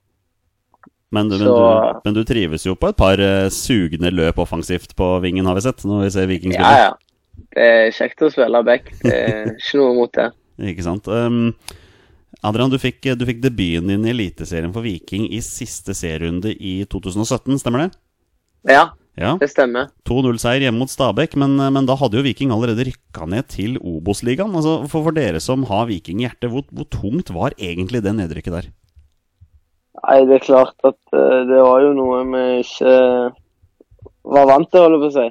Men, 1.13 1.29
du- 1.29 1.37
men, 1.37 1.45
du, 1.45 1.99
men 2.07 2.15
du 2.17 2.23
trives 2.25 2.65
jo 2.65 2.73
på 2.79 2.89
et 2.89 2.97
par 2.97 3.21
uh, 3.21 3.45
sugende 3.53 4.09
løp 4.09 4.39
offensivt 4.41 4.95
på 4.97 5.11
vingen, 5.21 5.45
har 5.45 5.59
vi 5.59 5.61
sett, 5.67 5.83
når 5.85 6.07
vi 6.07 6.09
ser 6.15 6.29
Viking. 6.31 6.55
Ja, 6.57 6.71
ja. 6.87 6.93
Det 7.53 7.67
er 7.69 7.93
kjekt 7.93 8.23
å 8.25 8.31
spille 8.33 8.63
back. 8.65 8.89
Det 9.03 9.13
er 9.13 9.51
ikke 9.59 9.77
noe 9.83 9.93
mot 9.99 10.17
det. 10.17 10.31
Ikke 10.73 10.85
sant. 10.87 11.05
Um, 11.09 11.53
Adrian, 12.45 12.73
du 12.73 12.79
fikk, 12.81 13.05
du 13.19 13.27
fikk 13.29 13.43
debuten 13.45 13.93
din 13.93 14.09
i 14.09 14.13
Eliteserien 14.15 14.73
for 14.73 14.81
Viking 14.85 15.27
i 15.29 15.43
siste 15.45 15.93
serierunde 15.97 16.49
i 16.57 16.79
2017, 16.89 17.61
stemmer 17.61 17.85
det? 17.85 17.91
Ja, 18.73 18.87
Ja. 19.19 19.35
det 19.37 19.51
stemmer. 19.51 19.91
2-0-seier 20.09 20.65
hjemme 20.65 20.81
mot 20.81 20.89
Stabæk, 20.89 21.35
men, 21.37 21.59
men 21.75 21.85
da 21.85 21.93
hadde 21.99 22.17
jo 22.17 22.23
Viking 22.25 22.53
allerede 22.53 22.87
rykka 22.87 23.27
ned 23.29 23.45
til 23.53 23.75
Obos-ligaen. 23.77 24.55
Altså, 24.57 24.79
for, 24.89 25.05
for 25.05 25.13
dere 25.13 25.41
som 25.43 25.67
har 25.69 25.85
Viking 25.91 26.23
i 26.23 26.25
hjertet, 26.25 26.49
hvor, 26.49 26.65
hvor 26.73 26.87
tungt 26.89 27.29
var 27.35 27.53
egentlig 27.59 28.01
det 28.05 28.15
nedrykket 28.17 28.57
der? 28.57 28.71
Nei, 30.01 30.17
det 30.25 30.39
er 30.39 30.47
klart 30.47 30.89
at 30.89 30.99
uh, 31.13 31.43
det 31.45 31.61
var 31.61 31.85
jo 31.85 31.93
noe 31.95 32.23
vi 32.31 32.43
ikke 32.63 32.95
var 34.33 34.49
vant 34.49 34.71
til, 34.71 34.81
holder 34.81 34.97
jeg 34.97 35.03
på 35.03 35.11
å 35.11 35.15
si. 35.19 35.29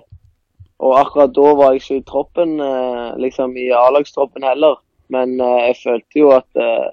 Og 0.82 0.96
akkurat 0.98 1.34
da 1.34 1.50
var 1.58 1.74
jeg 1.74 1.82
ikke 1.82 1.98
i 1.98 2.06
troppen, 2.06 2.56
uh, 2.62 3.18
liksom 3.20 3.58
i 3.58 3.68
A-lagstroppen 3.74 4.46
heller. 4.46 4.78
Men 5.12 5.34
uh, 5.42 5.58
jeg 5.66 5.78
følte 5.82 6.22
jo 6.22 6.32
at 6.38 6.60
eh, 6.60 6.90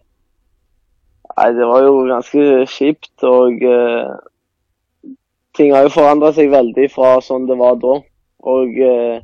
Nei, 1.30 1.52
det 1.56 1.68
var 1.70 1.86
jo 1.86 2.02
ganske 2.10 2.46
kjipt, 2.68 3.13
og 3.24 3.62
eh, 3.63 4.08
ting 5.60 5.74
har 5.75 5.88
jo 5.88 5.96
forandra 5.98 6.32
seg 6.36 6.54
veldig 6.54 6.88
fra 6.94 7.18
sånn 7.24 7.50
det 7.50 7.58
var 7.60 7.75
da. 7.82 7.98
Og 8.50 8.78
eh, 8.80 9.20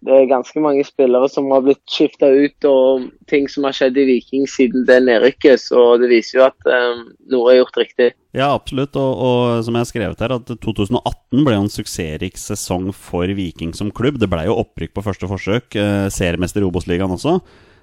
det 0.00 0.14
er 0.16 0.28
ganske 0.30 0.60
mange 0.64 0.80
spillere 0.88 1.28
som 1.28 1.50
har 1.52 1.60
blitt 1.64 1.82
skifta 1.88 2.28
ut, 2.32 2.64
og 2.68 3.08
ting 3.28 3.48
som 3.52 3.66
har 3.68 3.74
skjedd 3.76 3.98
i 4.00 4.06
Viking 4.08 4.46
siden 4.48 4.86
det 4.88 4.96
nedrykket. 5.04 5.60
Så 5.60 5.82
det 6.00 6.08
viser 6.12 6.38
jo 6.38 6.44
at 6.46 6.68
eh, 6.72 7.02
noe 7.32 7.52
er 7.52 7.58
gjort 7.60 7.80
riktig. 7.82 8.10
Ja, 8.36 8.48
absolutt. 8.54 8.96
Og, 8.96 9.24
og 9.26 9.64
som 9.66 9.76
jeg 9.76 9.84
har 9.84 9.90
skrevet 9.90 10.22
her, 10.24 10.36
at 10.38 10.52
2018 10.64 11.44
ble 11.44 11.56
en 11.58 11.72
suksessrik 11.72 12.40
sesong 12.40 12.92
for 12.96 13.28
Viking 13.36 13.74
som 13.76 13.92
klubb. 13.92 14.20
Det 14.22 14.30
ble 14.32 14.46
jo 14.48 14.56
opprykk 14.62 14.96
på 14.96 15.04
første 15.04 15.28
forsøk. 15.28 15.76
Eh, 15.76 16.06
seriemester 16.12 16.64
i 16.64 16.68
Obos-ligaen 16.70 17.16
også. 17.16 17.36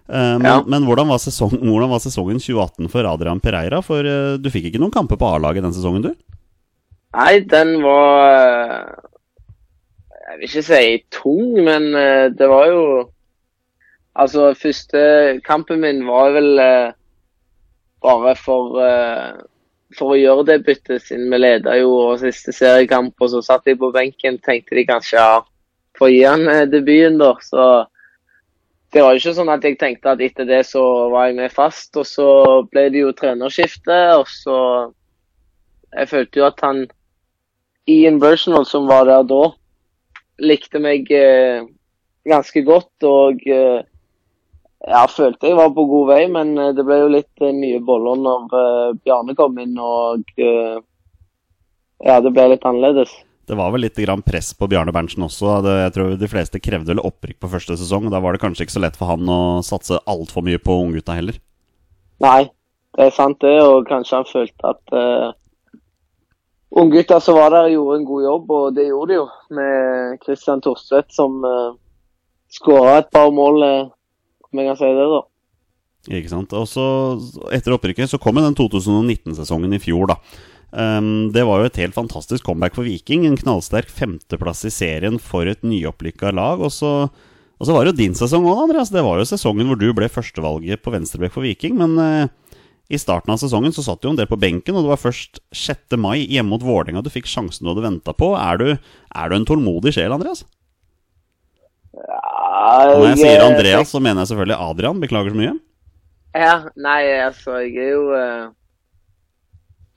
Eh, 0.07 0.37
men, 0.39 0.47
Ja. 0.49 0.61
men 0.65 0.87
hvordan, 0.89 1.09
var 1.13 1.21
sesongen, 1.21 1.61
hvordan 1.67 1.93
var 1.93 2.01
sesongen 2.01 2.41
2018 2.41 2.89
for 2.93 3.05
Adrian 3.05 3.41
Pereira? 3.43 3.83
For 3.85 4.01
eh, 4.01 4.37
du 4.41 4.49
fikk 4.49 4.71
ikke 4.71 4.81
noen 4.81 4.95
kamper 4.95 5.19
på 5.21 5.29
A-laget 5.35 5.65
den 5.67 5.75
sesongen, 5.75 6.09
du? 6.09 6.36
Nei, 7.17 7.39
den 7.49 7.79
var 7.81 8.27
eh, 8.29 8.89
Jeg 10.27 10.37
vil 10.37 10.49
ikke 10.49 10.65
si 10.67 10.81
tung, 11.13 11.45
men 11.65 11.89
eh, 11.97 12.29
det 12.29 12.49
var 12.49 12.67
jo 12.69 12.83
Altså, 14.17 14.51
første 14.57 14.99
kampen 15.45 15.81
min 15.81 16.03
var 16.07 16.31
vel 16.33 16.59
eh, 16.61 16.93
bare 18.01 18.33
for 18.37 18.79
for 19.97 20.13
å 20.13 20.17
gjøre 20.17 20.43
det 20.49 20.55
byttet, 20.65 21.03
siden 21.05 21.29
vi 21.31 21.37
leda 21.39 21.77
jo 21.77 21.91
siste 22.19 22.51
seriekamp, 22.51 23.13
og 23.21 23.29
så 23.31 23.39
satt 23.45 23.69
de 23.69 23.75
på 23.79 23.87
benken. 23.93 24.35
Tenkte 24.43 24.75
de 24.75 24.83
kanskje 24.89 25.15
ja, 25.15 25.37
få 25.97 26.09
gi 26.11 26.25
han 26.25 26.43
debuten, 26.71 27.15
da. 27.21 27.29
Så 27.45 27.67
det 28.91 29.05
var 29.05 29.15
jo 29.15 29.21
ikke 29.21 29.35
sånn 29.37 29.53
at 29.53 29.63
jeg 29.63 29.77
tenkte 29.79 30.11
at 30.11 30.25
etter 30.25 30.49
det 30.49 30.59
så 30.67 30.83
var 31.13 31.29
jeg 31.29 31.37
med 31.39 31.55
fast. 31.55 31.93
Og 31.95 32.09
så 32.09 32.27
ble 32.67 32.87
det 32.91 33.05
jo 33.05 33.15
trenerskifte, 33.15 34.01
og 34.17 34.27
så 34.33 34.59
Jeg 35.95 36.09
følte 36.11 36.41
jo 36.41 36.45
at 36.49 36.59
han 36.65 36.83
Ian 37.87 38.19
Bursenall, 38.19 38.65
som 38.67 38.87
var 38.89 39.07
der 39.07 39.23
da, 39.27 39.43
likte 40.43 40.79
meg 40.83 41.07
eh, 41.13 41.63
ganske 42.27 42.63
godt 42.67 43.07
og 43.07 43.45
eh, 43.47 43.85
ja, 44.87 45.05
følte 45.09 45.49
jeg 45.49 45.57
var 45.57 45.71
på 45.75 45.85
god 45.89 46.09
vei, 46.11 46.19
men 46.31 46.51
eh, 46.59 46.73
det 46.75 46.83
ble 46.85 46.99
jo 46.99 47.13
litt 47.15 47.43
eh, 47.43 47.55
nye 47.55 47.79
boller 47.83 48.19
når 48.19 48.57
eh, 48.59 48.97
Bjarne 49.05 49.37
kom 49.39 49.57
inn 49.63 49.79
og 49.79 50.27
eh, 50.35 50.75
ja, 52.03 52.19
det 52.21 52.33
ble 52.35 52.51
litt 52.51 52.67
annerledes. 52.67 53.15
Det 53.47 53.55
var 53.55 53.71
vel 53.71 53.85
litt 53.87 53.97
grann 54.03 54.21
press 54.21 54.51
på 54.53 54.67
Bjarne 54.67 54.91
Berntsen 54.91 55.23
også. 55.23 55.55
Jeg 55.63 55.93
tror 55.95 56.17
De 56.19 56.27
fleste 56.29 56.59
krevde 56.59 56.91
vel 56.91 56.99
opprykk 56.99 57.39
på 57.39 57.49
første 57.53 57.77
sesong. 57.79 58.09
Da 58.11 58.19
var 58.19 58.35
det 58.35 58.41
kanskje 58.43 58.65
ikke 58.67 58.75
så 58.75 58.83
lett 58.83 58.99
for 58.99 59.07
han 59.07 59.23
å 59.31 59.63
satse 59.63 60.01
altfor 60.03 60.43
mye 60.43 60.59
på 60.59 60.75
unggutta 60.83 61.15
heller. 61.15 61.39
Nei, 62.21 62.49
det 62.99 63.07
er 63.07 63.15
sant 63.15 63.39
det, 63.39 63.55
og 63.63 63.87
kanskje 63.87 64.19
han 64.19 64.27
følte 64.27 64.73
at 64.75 64.95
unggutta 66.71 67.19
som 67.23 67.37
var 67.37 67.53
der, 67.53 67.71
gjorde 67.73 67.99
en 67.99 68.07
god 68.07 68.25
jobb, 68.25 68.51
og 68.51 68.75
det 68.75 68.89
gjorde 68.89 69.13
de 69.13 69.19
jo. 69.19 69.27
Med 69.55 70.19
Kristian 70.25 70.63
Torstvedt 70.63 71.13
som 71.15 71.39
uh, 71.45 71.77
skåra 72.51 72.99
et 73.01 73.09
par 73.13 73.31
mål, 73.33 73.63
uh, 73.63 73.89
om 74.51 74.61
jeg 74.61 74.69
kan 74.71 74.79
si 74.79 74.91
det, 74.99 75.07
da. 75.15 75.23
Ikke 76.17 76.31
sant? 76.31 76.53
Og 76.55 76.67
så 76.71 76.83
Etter 77.55 77.75
opprykket 77.75 78.11
så 78.11 78.19
kom 78.21 78.39
jo 78.39 78.45
den 78.45 78.55
2019-sesongen 78.55 79.75
i 79.75 79.81
fjor, 79.83 80.13
da. 80.13 80.19
Um, 80.67 81.29
det 81.31 81.45
var 81.47 81.61
jo 81.61 81.69
et 81.69 81.79
helt 81.79 81.95
fantastisk 81.95 82.45
comeback 82.47 82.75
for 82.75 82.87
Viking. 82.87 83.25
En 83.27 83.39
knallsterk 83.39 83.91
femteplass 83.91 84.65
i 84.67 84.73
serien 84.73 85.19
for 85.19 85.47
et 85.47 85.63
nyopplykka 85.63 86.33
lag. 86.35 86.63
Og 86.63 86.73
så, 86.75 87.07
og 87.57 87.67
så 87.67 87.75
var 87.75 87.85
det 87.85 87.95
jo 87.95 88.01
din 88.01 88.17
sesong 88.17 88.47
òg, 88.47 88.65
Andreas. 88.65 88.91
Det 88.93 89.03
var 89.03 89.19
jo 89.19 89.29
sesongen 89.29 89.71
hvor 89.71 89.79
du 89.79 89.87
ble 89.95 90.11
førstevalget 90.11 90.83
på 90.83 90.93
venstrebekk 90.95 91.35
for 91.35 91.47
Viking. 91.47 91.79
Men 91.79 91.95
uh, 91.99 92.46
i 92.87 92.99
starten 92.99 93.33
av 93.33 93.39
sesongen 93.41 93.73
så 93.75 93.83
satt 93.83 93.99
du 93.99 94.07
jo 94.07 94.13
en 94.13 94.19
del 94.19 94.29
på 94.29 94.39
benken, 94.39 94.75
og 94.77 94.85
det 94.85 94.91
var 94.93 95.01
først 95.01 95.41
6. 95.55 95.97
mai 95.99 96.21
hjemme 96.23 96.53
mot 96.53 96.63
Vålerenga 96.63 97.03
du 97.03 97.11
fikk 97.11 97.27
sjansen 97.27 97.65
du 97.65 97.73
hadde 97.73 97.83
venta 97.83 98.13
på. 98.15 98.31
Er 98.39 98.61
du, 98.61 98.67
er 98.77 99.29
du 99.29 99.35
en 99.35 99.47
tålmodig 99.47 99.91
sjel, 99.97 100.15
Andreas? 100.15 100.45
Ja, 101.97 102.93
Og 102.93 103.01
når 103.01 103.09
jeg 103.11 103.23
sier 103.23 103.43
Andreas, 103.43 103.91
så 103.91 103.99
mener 103.99 104.23
jeg 104.23 104.31
selvfølgelig 104.31 104.69
Adrian. 104.69 105.01
Beklager 105.03 105.33
så 105.33 105.39
mye. 105.41 105.55
Ja, 106.37 106.55
nei, 106.77 107.01
altså, 107.25 107.57
jeg 107.65 107.79
er 107.81 107.93
jo 107.95 108.07
eh, 108.13 108.47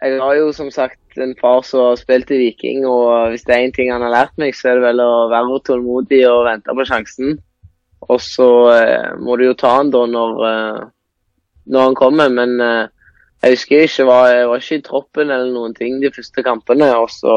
Jeg 0.00 0.20
har 0.22 0.36
jo 0.38 0.52
som 0.56 0.70
sagt 0.72 1.18
en 1.20 1.34
far 1.40 1.60
som 1.66 1.90
har 1.90 1.98
spilt 2.00 2.30
i 2.32 2.38
Viking, 2.40 2.86
og 2.88 3.30
hvis 3.30 3.44
det 3.46 3.54
er 3.54 3.66
én 3.66 3.74
ting 3.76 3.90
han 3.92 4.02
har 4.06 4.14
lært 4.14 4.38
meg, 4.40 4.56
så 4.56 4.70
er 4.70 4.78
det 4.78 4.86
vel 4.88 5.02
å 5.04 5.28
være 5.30 5.58
tålmodig 5.66 6.22
og 6.30 6.46
vente 6.48 6.74
på 6.74 6.86
sjansen. 6.88 7.36
Og 8.08 8.22
så 8.24 8.48
eh, 8.72 9.10
må 9.20 9.36
du 9.36 9.44
jo 9.50 9.58
ta 9.58 9.76
han 9.76 9.92
da 9.92 10.06
når, 10.08 10.40
eh, 10.48 10.80
når 11.70 11.88
han 11.88 11.98
kommer, 11.98 12.32
men 12.32 12.60
eh, 12.64 12.90
jeg 13.40 13.56
husker 13.56 13.86
ikke 13.86 14.06
var, 14.08 14.28
jeg 14.34 14.48
var 14.50 14.62
ikke 14.62 14.78
i 14.78 14.84
troppen 14.84 15.30
eller 15.32 15.52
noen 15.54 15.74
ting 15.76 16.00
de 16.02 16.12
første 16.12 16.44
kampene. 16.44 16.90
Og 17.00 17.08
så 17.14 17.34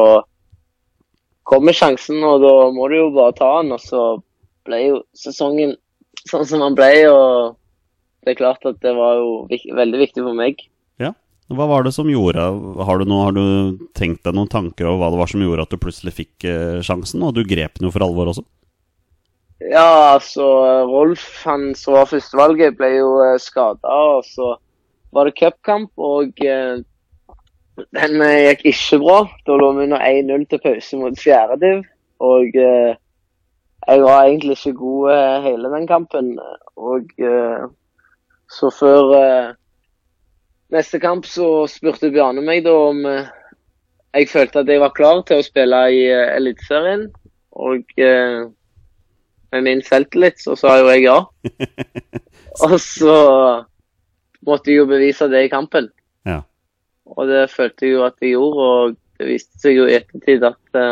kommer 1.48 1.76
sjansen, 1.76 2.20
og 2.24 2.42
da 2.44 2.52
må 2.76 2.88
du 2.90 2.98
jo 2.98 3.10
bare 3.14 3.36
ta 3.38 3.50
den. 3.62 3.72
Og 3.76 3.80
så 3.80 4.04
ble 4.68 4.80
jo 4.82 5.00
sesongen 5.16 5.76
sånn 6.28 6.46
som 6.48 6.64
han 6.64 6.76
ble, 6.76 6.90
og 7.08 7.56
det 8.24 8.34
er 8.34 8.40
klart 8.40 8.64
at 8.68 8.80
det 8.84 8.94
var 8.96 9.20
jo 9.20 9.44
vik 9.50 9.66
veldig 9.76 10.00
viktig 10.00 10.24
for 10.24 10.36
meg. 10.36 10.60
Ja. 11.00 11.12
Hva 11.52 11.68
var 11.68 11.84
det 11.84 11.92
som 11.92 12.08
gjorde 12.08 12.40
Har 12.40 13.00
du, 13.00 13.04
noe, 13.04 13.26
har 13.26 13.34
du 13.36 13.80
tenkt 13.92 14.22
deg 14.24 14.32
noen 14.32 14.48
tanker 14.48 14.88
over 14.88 15.02
hva 15.02 15.10
det 15.12 15.18
var 15.20 15.28
som 15.28 15.42
gjorde 15.44 15.66
at 15.66 15.74
du 15.74 15.80
plutselig 15.80 16.14
fikk 16.16 16.46
eh, 16.48 16.78
sjansen, 16.84 17.24
og 17.24 17.36
du 17.36 17.44
grep 17.48 17.76
den 17.76 17.88
jo 17.88 17.92
for 17.94 18.06
alvor 18.06 18.32
også? 18.32 18.44
Ja, 19.64 20.14
altså 20.14 20.44
Rolf, 20.84 21.44
han 21.44 21.70
som 21.78 21.96
var 21.96 22.10
førstevalget, 22.10 22.76
ble 22.76 22.90
jo 22.98 23.14
uh, 23.22 23.36
skada. 23.40 23.94
Og 24.16 24.26
så 24.28 24.56
var 25.14 25.28
det 25.28 25.38
cupkamp, 25.38 25.92
og 25.96 26.42
eh, 26.42 26.82
den 27.94 28.22
eh, 28.22 28.48
gikk 28.48 28.64
ikke 28.72 28.98
bra. 29.02 29.18
Da 29.46 29.56
lå 29.58 29.70
vi 29.76 29.86
under 29.86 30.02
1-0 30.02 30.46
til 30.50 30.62
pause 30.64 30.98
mot 30.98 31.20
fjerdediv. 31.20 31.84
Og 32.24 32.58
eh, 32.58 32.96
jeg 33.86 34.02
var 34.02 34.24
egentlig 34.24 34.56
ikke 34.58 34.72
god 34.80 35.12
eh, 35.14 35.36
hele 35.46 35.70
den 35.76 35.86
kampen. 35.86 36.34
Og 36.76 37.14
eh, 37.18 37.64
så 38.50 38.70
før 38.74 39.14
eh, 39.20 39.54
neste 40.74 41.00
kamp 41.02 41.26
så 41.30 41.66
spurte 41.70 42.12
Bjarne 42.14 42.42
meg 42.44 42.64
da 42.66 42.74
om 42.90 43.04
eh, 43.06 43.30
jeg 44.14 44.30
følte 44.30 44.62
at 44.62 44.70
jeg 44.70 44.82
var 44.82 44.94
klar 44.94 45.22
til 45.26 45.40
å 45.40 45.46
spille 45.46 45.80
i 45.94 46.04
Eliteserien. 46.10 47.08
Og 47.54 47.98
eh, 47.98 48.44
med 49.54 49.66
min 49.68 49.82
selvtillit 49.86 50.42
så 50.42 50.56
sa 50.58 50.76
jo 50.80 50.90
jeg 50.90 51.06
ja. 51.06 51.20
Og 52.66 52.76
så 52.82 53.16
måtte 54.46 54.70
jeg 54.70 54.82
jo 54.82 54.90
bevise 54.90 55.28
det 55.30 55.46
i 55.46 55.50
kampen. 55.52 55.88
Ja. 56.28 56.42
Og 57.14 57.26
det 57.30 57.48
følte 57.52 57.86
jeg 57.86 57.96
jo 57.96 58.04
at 58.06 58.14
jeg 58.22 58.34
gjorde, 58.34 58.68
og 58.68 58.94
det 59.18 59.30
viste 59.30 59.60
seg 59.62 59.78
jo 59.78 59.88
i 59.88 59.96
ettertid 59.98 60.46
at 60.46 60.60
det 60.76 60.88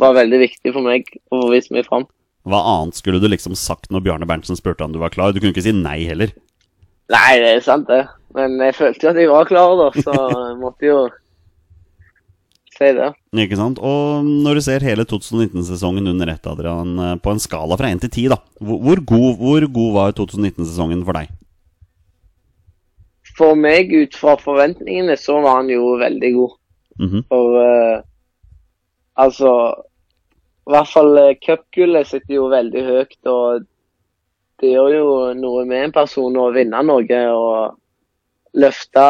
var 0.00 0.16
veldig 0.16 0.40
viktig 0.42 0.72
for 0.74 0.86
meg 0.86 1.10
å 1.34 1.44
vise 1.52 1.74
meg 1.74 1.86
fram. 1.86 2.06
Hva 2.44 2.60
annet 2.74 2.98
skulle 2.98 3.22
du 3.22 3.28
liksom 3.30 3.54
sagt 3.56 3.92
når 3.94 4.04
Bjarne 4.04 4.28
Berntsen 4.28 4.58
spurte 4.58 4.84
om 4.84 4.92
du 4.92 5.00
var 5.00 5.14
klar? 5.14 5.32
Du 5.32 5.40
kunne 5.40 5.54
ikke 5.54 5.64
si 5.64 5.72
nei 5.76 6.02
heller. 6.08 6.34
Nei, 7.12 7.30
det 7.40 7.52
er 7.54 7.64
sant 7.64 7.88
det. 7.88 8.02
Men 8.36 8.58
jeg 8.60 8.76
følte 8.76 9.06
jo 9.06 9.12
at 9.12 9.20
jeg 9.20 9.30
var 9.30 9.48
klar, 9.48 9.76
da, 9.80 9.88
så 10.04 10.14
jeg 10.50 10.58
måtte 10.60 10.88
jo 10.88 10.98
si 12.74 12.90
det. 12.96 13.10
Ikke 13.44 13.58
sant? 13.58 13.78
Og 13.78 14.26
når 14.26 14.58
du 14.58 14.62
ser 14.66 14.86
hele 14.86 15.06
2019-sesongen 15.08 16.10
under 16.10 16.32
ett, 16.32 16.46
Adrian, 16.50 16.92
eh, 16.98 17.14
på 17.22 17.34
en 17.34 17.42
skala 17.42 17.78
fra 17.80 17.90
1 17.92 18.04
til 18.04 18.12
10, 18.12 18.28
da. 18.34 18.38
Hvor, 18.60 19.02
god, 19.12 19.30
hvor 19.40 19.66
god 19.78 19.90
var 19.98 20.16
2019-sesongen 20.20 21.04
for 21.06 21.18
deg? 21.20 21.32
For 23.34 23.58
meg, 23.58 23.90
ut 23.90 24.14
fra 24.18 24.36
forventningene, 24.38 25.16
så 25.18 25.40
var 25.42 25.62
han 25.62 25.70
jo 25.72 25.94
veldig 26.02 26.32
god. 26.38 26.58
Mhm. 27.02 27.22
For 27.26 27.56
uh, 27.58 28.02
altså 29.18 29.50
I 29.74 30.70
hvert 30.70 30.90
fall 30.92 31.16
uh, 31.18 31.32
cupgullet 31.42 32.06
sitter 32.06 32.36
jo 32.36 32.44
veldig 32.52 32.84
høyt, 32.86 33.16
og 33.26 33.64
det 34.62 34.70
gjør 34.70 34.92
jo 34.94 35.08
noe 35.34 35.64
med 35.66 35.88
en 35.88 35.94
person 35.96 36.36
å 36.38 36.52
vinne 36.54 36.82
noe 36.86 37.22
og 37.34 37.80
løfte 38.54 39.06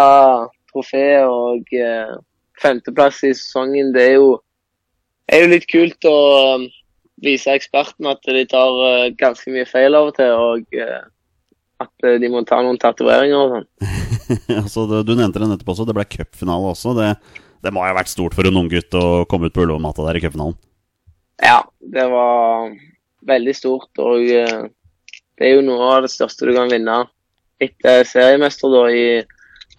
trofé 0.72 1.06
og 1.28 1.68
eh, 1.76 2.14
femteplass 2.62 3.22
i 3.26 3.32
sesongen. 3.34 3.92
Det 3.94 4.04
er 4.08 4.16
jo, 4.18 4.30
er 5.32 5.44
jo 5.44 5.52
litt 5.54 5.66
kult 5.70 6.08
å 6.08 6.16
um, 6.54 6.66
vise 7.24 7.52
ekspertene 7.54 8.14
at 8.14 8.26
de 8.26 8.44
tar 8.50 8.80
eh, 8.88 9.10
ganske 9.18 9.52
mye 9.52 9.66
feil 9.68 9.96
av 9.96 10.10
og 10.10 10.16
til, 10.18 10.32
og 10.34 10.76
eh, 10.78 11.00
at 11.82 12.06
eh, 12.06 12.18
de 12.22 12.30
må 12.32 12.42
ta 12.48 12.60
noen 12.64 12.80
tatoveringer 12.80 13.38
og 13.38 13.54
sånn. 13.54 13.68
altså, 14.62 14.86
du 15.06 15.14
nevnte 15.14 15.42
det 15.42 15.50
nettopp 15.50 15.74
også, 15.74 15.88
det 15.88 15.96
ble 15.96 16.06
cupfinale 16.10 16.72
også. 16.74 16.94
Det, 16.98 17.10
det 17.64 17.74
må 17.74 17.84
ha 17.84 17.94
vært 17.96 18.12
stort 18.12 18.36
for 18.36 18.48
en 18.48 18.62
unggutt 18.64 18.98
å 18.98 19.24
komme 19.30 19.48
ut 19.48 19.56
på 19.56 19.64
Ullevål-matta 19.64 20.06
der 20.08 20.20
i 20.20 20.24
cupfinalen. 20.24 20.56
Ja, 21.42 21.60
det 21.94 22.06
var 22.12 22.74
veldig 23.26 23.54
stort, 23.56 23.90
og 23.98 24.22
det 24.28 25.46
er 25.48 25.56
jo 25.56 25.64
noe 25.66 25.88
av 25.96 26.04
det 26.04 26.12
største 26.12 26.46
du 26.46 26.54
kan 26.54 26.70
vinne 26.70 27.02
etter 27.62 28.04
seriemester 28.06 28.70
da 28.70 28.82
i 28.92 29.06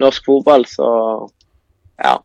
norsk 0.01 0.25
fotball, 0.27 0.65
så 0.67 0.88
ja, 2.01 2.17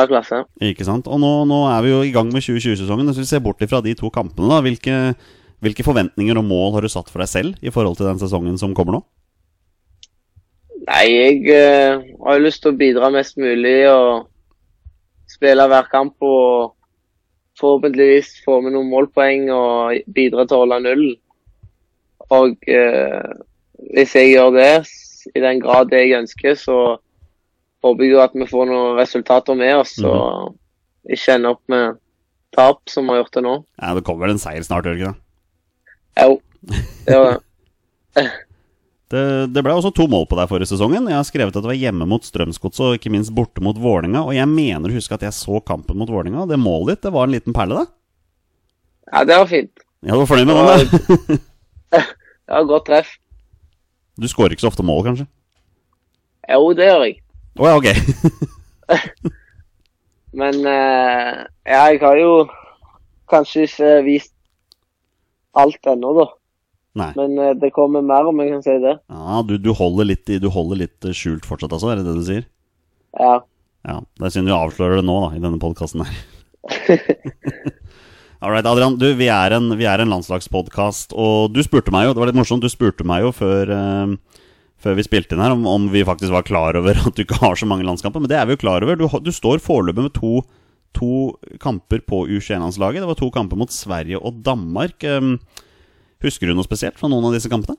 er 0.00 0.10
klasse. 0.10 0.42
Ikke 0.64 0.86
sant? 0.86 1.08
Og 1.10 1.20
nå, 1.22 1.32
nå 1.48 1.64
er 1.70 1.82
vi 1.84 1.92
jo 1.92 2.02
i 2.04 2.12
gang 2.14 2.30
med 2.32 2.44
2020-sesongen. 2.44 3.10
Hvis 3.10 3.22
vi 3.22 3.30
ser 3.30 3.42
bort 3.44 3.62
fra 3.70 3.82
de 3.84 3.94
to 3.98 4.10
kampene, 4.14 4.50
da, 4.50 4.60
hvilke, 4.64 5.00
hvilke 5.64 5.86
forventninger 5.86 6.40
og 6.40 6.46
mål 6.48 6.76
har 6.76 6.86
du 6.86 6.92
satt 6.92 7.10
for 7.12 7.24
deg 7.24 7.30
selv 7.30 7.64
i 7.64 7.72
forhold 7.74 7.98
til 8.00 8.08
den 8.10 8.22
sesongen 8.22 8.60
som 8.60 8.76
kommer 8.76 8.98
nå? 8.98 9.02
Nei, 10.84 11.04
jeg 11.08 11.36
eh, 11.54 12.00
har 12.20 12.36
jo 12.36 12.44
lyst 12.44 12.60
til 12.64 12.74
å 12.74 12.78
bidra 12.78 13.08
mest 13.14 13.38
mulig 13.40 13.78
og 13.88 14.26
spille 15.32 15.64
hver 15.70 15.88
kamp 15.92 16.20
og 16.24 16.74
forhåpentligvis 17.60 18.40
få 18.44 18.58
med 18.64 18.74
noen 18.74 18.90
målpoeng 18.90 19.48
og 19.54 20.12
bidra 20.14 20.44
til 20.44 20.58
å 20.58 20.64
holde 20.64 20.80
nullen. 20.84 21.16
Og 22.34 22.68
eh, 22.68 23.32
hvis 23.94 24.14
jeg 24.18 24.34
gjør 24.34 24.54
det 24.58 24.72
i 25.32 25.42
den 25.44 25.62
grad 25.62 25.92
jeg 25.94 26.16
ønsker, 26.18 26.56
så 26.58 26.78
håper 27.84 28.08
jo 28.08 28.20
at 28.24 28.34
vi 28.36 28.46
får 28.48 28.68
noen 28.70 28.96
resultater 28.98 29.56
med 29.58 29.74
oss 29.82 29.94
og 30.02 30.54
ikke 31.12 31.34
ender 31.36 31.54
opp 31.54 31.62
med 31.72 31.98
tap, 32.56 32.80
som 32.88 33.04
vi 33.04 33.12
har 33.14 33.22
gjort 33.24 33.36
det 33.36 33.42
nå. 33.44 33.54
Ja, 33.82 33.94
Det 33.98 34.04
kommer 34.06 34.26
vel 34.26 34.36
en 34.36 34.42
seier 34.42 34.64
snart, 34.64 34.86
gjør 34.88 34.96
det 34.96 35.02
ikke 35.02 35.12
det? 35.12 35.20
Jo, 36.24 36.40
det 37.08 37.20
var 37.20 37.36
det. 37.36 38.24
Det, 39.14 39.20
det 39.52 39.62
ble 39.62 39.74
også 39.76 39.90
to 39.94 40.06
mål 40.10 40.24
på 40.26 40.34
deg 40.38 40.48
forrige 40.50 40.66
sesongen. 40.72 41.04
Jeg 41.06 41.14
har 41.14 41.26
skrevet 41.28 41.52
at 41.54 41.62
det 41.62 41.68
var 41.68 41.76
hjemme 41.76 42.06
mot 42.08 42.24
Strømsgodset 42.24 42.86
og 42.86 42.94
ikke 42.96 43.12
minst 43.12 43.30
borte 43.36 43.62
mot 43.62 43.76
Vålinga 43.78 44.24
Og 44.24 44.32
jeg 44.34 44.48
mener 44.50 44.90
å 44.90 44.96
huske 44.96 45.14
at 45.14 45.22
jeg 45.22 45.36
så 45.36 45.60
kampen 45.62 46.00
mot 46.00 46.10
Vålinga 46.10 46.46
Det 46.50 46.56
målet 46.58 46.96
ditt 46.96 47.04
det 47.06 47.12
var 47.14 47.28
en 47.28 47.34
liten 47.36 47.54
perle, 47.54 47.84
da? 47.84 47.84
Ja, 49.12 49.22
det 49.28 49.36
var 49.38 49.50
fint. 49.52 49.84
Ja, 50.02 50.16
du 50.16 50.22
var 50.24 50.30
fornøyd 50.32 50.48
med 50.48 50.56
den? 50.56 51.38
da? 51.92 52.00
Det 52.48 52.56
var 52.56 52.66
godt 52.72 52.88
treff. 52.88 53.12
Du 54.18 54.26
skårer 54.28 54.56
ikke 54.56 54.64
så 54.64 54.72
ofte 54.72 54.84
mål, 54.88 55.04
kanskje? 55.06 55.28
Jo, 56.50 56.72
det 56.76 56.88
gjør 56.88 57.04
jeg. 57.06 57.20
Å 57.54 57.70
ja, 57.70 57.74
ok. 57.78 57.88
Men 60.40 60.56
eh, 60.66 61.42
ja, 61.70 61.82
jeg 61.92 62.00
har 62.02 62.18
jo 62.18 62.32
kanskje 63.30 63.68
ikke 63.68 63.92
vist 64.06 64.32
alt 65.54 65.90
ennå, 65.92 66.10
da. 66.18 66.26
Nei. 66.98 67.10
Men 67.18 67.38
eh, 67.38 67.54
det 67.58 67.72
kommer 67.74 68.02
mer, 68.06 68.26
om 68.30 68.42
jeg 68.42 68.52
kan 68.52 68.64
si 68.66 68.76
det. 68.82 68.96
Ja, 69.10 69.40
du, 69.46 69.56
du, 69.62 69.70
holder 69.74 70.10
litt, 70.10 70.26
du 70.26 70.48
holder 70.50 70.82
litt 70.84 71.06
eh, 71.06 71.14
skjult 71.14 71.46
fortsatt, 71.46 71.74
altså? 71.74 71.90
Er 71.92 72.00
det 72.00 72.06
det 72.08 72.16
du 72.18 72.26
sier? 72.26 72.46
Ja. 73.18 73.38
Ja. 73.86 74.00
Det 74.18 74.28
er 74.28 74.34
synd 74.34 74.50
vi 74.50 74.56
avslører 74.56 75.00
det 75.00 75.06
nå, 75.06 75.16
da, 75.26 75.30
i 75.36 75.42
denne 75.42 75.62
podkasten 75.62 76.04
her. 76.06 76.22
Alright, 78.44 78.66
Adrian. 78.66 78.98
Du, 79.00 79.06
vi 79.16 79.30
er 79.32 79.54
en, 79.56 79.70
vi 79.78 79.86
er 79.88 80.02
en 80.02 80.10
landslagspodkast, 80.12 81.14
og 81.16 81.54
du 81.54 81.62
spurte 81.64 81.94
meg 81.94 82.08
jo, 82.08 82.14
det 82.14 82.22
var 82.22 82.30
litt 82.30 82.38
morsomt, 82.38 82.64
du 82.64 82.72
spurte 82.72 83.06
meg 83.08 83.24
jo 83.24 83.30
før, 83.34 83.74
eh, 83.74 84.33
før 84.84 84.98
vi 84.98 85.06
spilte 85.06 85.36
inn 85.36 85.42
her, 85.42 85.54
om, 85.54 85.64
om 85.68 85.88
vi 85.92 86.04
faktisk 86.06 86.34
var 86.34 86.44
klar 86.46 86.76
over 86.80 86.98
at 87.08 87.16
du 87.16 87.24
ikke 87.24 87.40
har 87.40 87.56
så 87.58 87.68
mange 87.68 87.86
landskamper. 87.88 88.22
Men 88.22 88.32
det 88.32 88.38
er 88.38 88.48
vi 88.48 88.58
jo 88.58 88.64
klar 88.64 88.84
over. 88.84 89.00
Du, 89.00 89.08
du 89.08 89.32
står 89.32 89.64
foreløpig 89.64 90.06
med 90.08 90.14
to, 90.18 90.42
to 90.96 91.14
kamper 91.62 92.04
på 92.04 92.26
U21-landslaget. 92.28 93.02
Det 93.02 93.10
var 93.10 93.20
to 93.20 93.30
kamper 93.34 93.60
mot 93.60 93.72
Sverige 93.72 94.20
og 94.20 94.44
Danmark. 94.46 95.00
Um, 95.08 95.38
husker 96.24 96.48
du 96.48 96.56
noe 96.56 96.68
spesielt 96.68 97.00
fra 97.00 97.10
noen 97.10 97.30
av 97.30 97.36
disse 97.36 97.52
kampene? 97.52 97.78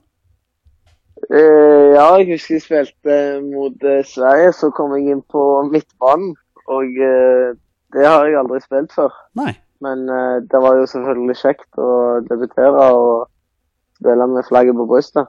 Eh, 1.32 1.94
ja, 1.96 2.08
jeg 2.20 2.34
husker 2.34 2.58
jeg 2.58 2.64
spilte 2.90 3.14
mot 3.46 3.86
eh, 3.88 4.02
Sverige, 4.06 4.50
så 4.52 4.68
kom 4.74 4.92
jeg 4.96 5.14
inn 5.14 5.22
på 5.32 5.42
midtbanen. 5.70 6.34
Og 6.66 6.98
eh, 7.00 7.54
det 7.94 8.04
har 8.04 8.26
jeg 8.26 8.36
aldri 8.40 8.60
spilt 8.62 8.92
før. 8.94 9.14
Nei. 9.38 9.54
Men 9.84 10.06
det 10.48 10.58
var 10.64 10.78
jo 10.78 10.86
selvfølgelig 10.88 11.34
kjekt 11.36 11.80
å 11.80 11.88
debutere 12.24 12.84
og 12.96 13.26
spille 13.98 14.24
med 14.32 14.46
flagget 14.48 14.78
på 14.78 14.86
brystet. 14.88 15.28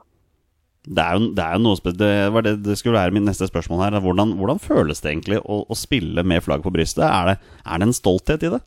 Det 0.88 1.04
er 1.04 1.18
jo, 1.18 1.28
det 1.36 1.44
er 1.44 1.58
jo 1.58 1.64
noe 1.66 1.92
Det 1.92 2.10
var 2.32 2.44
det 2.46 2.54
det 2.64 2.78
skulle 2.80 2.96
være 2.96 3.12
mitt 3.12 3.26
neste 3.26 3.48
spørsmål 3.50 3.82
her. 3.84 3.98
Hvordan, 4.00 4.32
hvordan 4.40 4.60
føles 4.62 5.02
det 5.04 5.12
egentlig 5.12 5.40
å, 5.44 5.60
å 5.68 5.76
spille 5.76 6.24
med 6.24 6.44
flagg 6.44 6.64
på 6.64 6.72
brystet? 6.72 7.04
Er 7.04 7.32
det, 7.32 7.36
er 7.66 7.80
det 7.80 7.88
en 7.88 7.96
stolthet 7.96 8.46
i 8.46 8.52
det? 8.56 8.62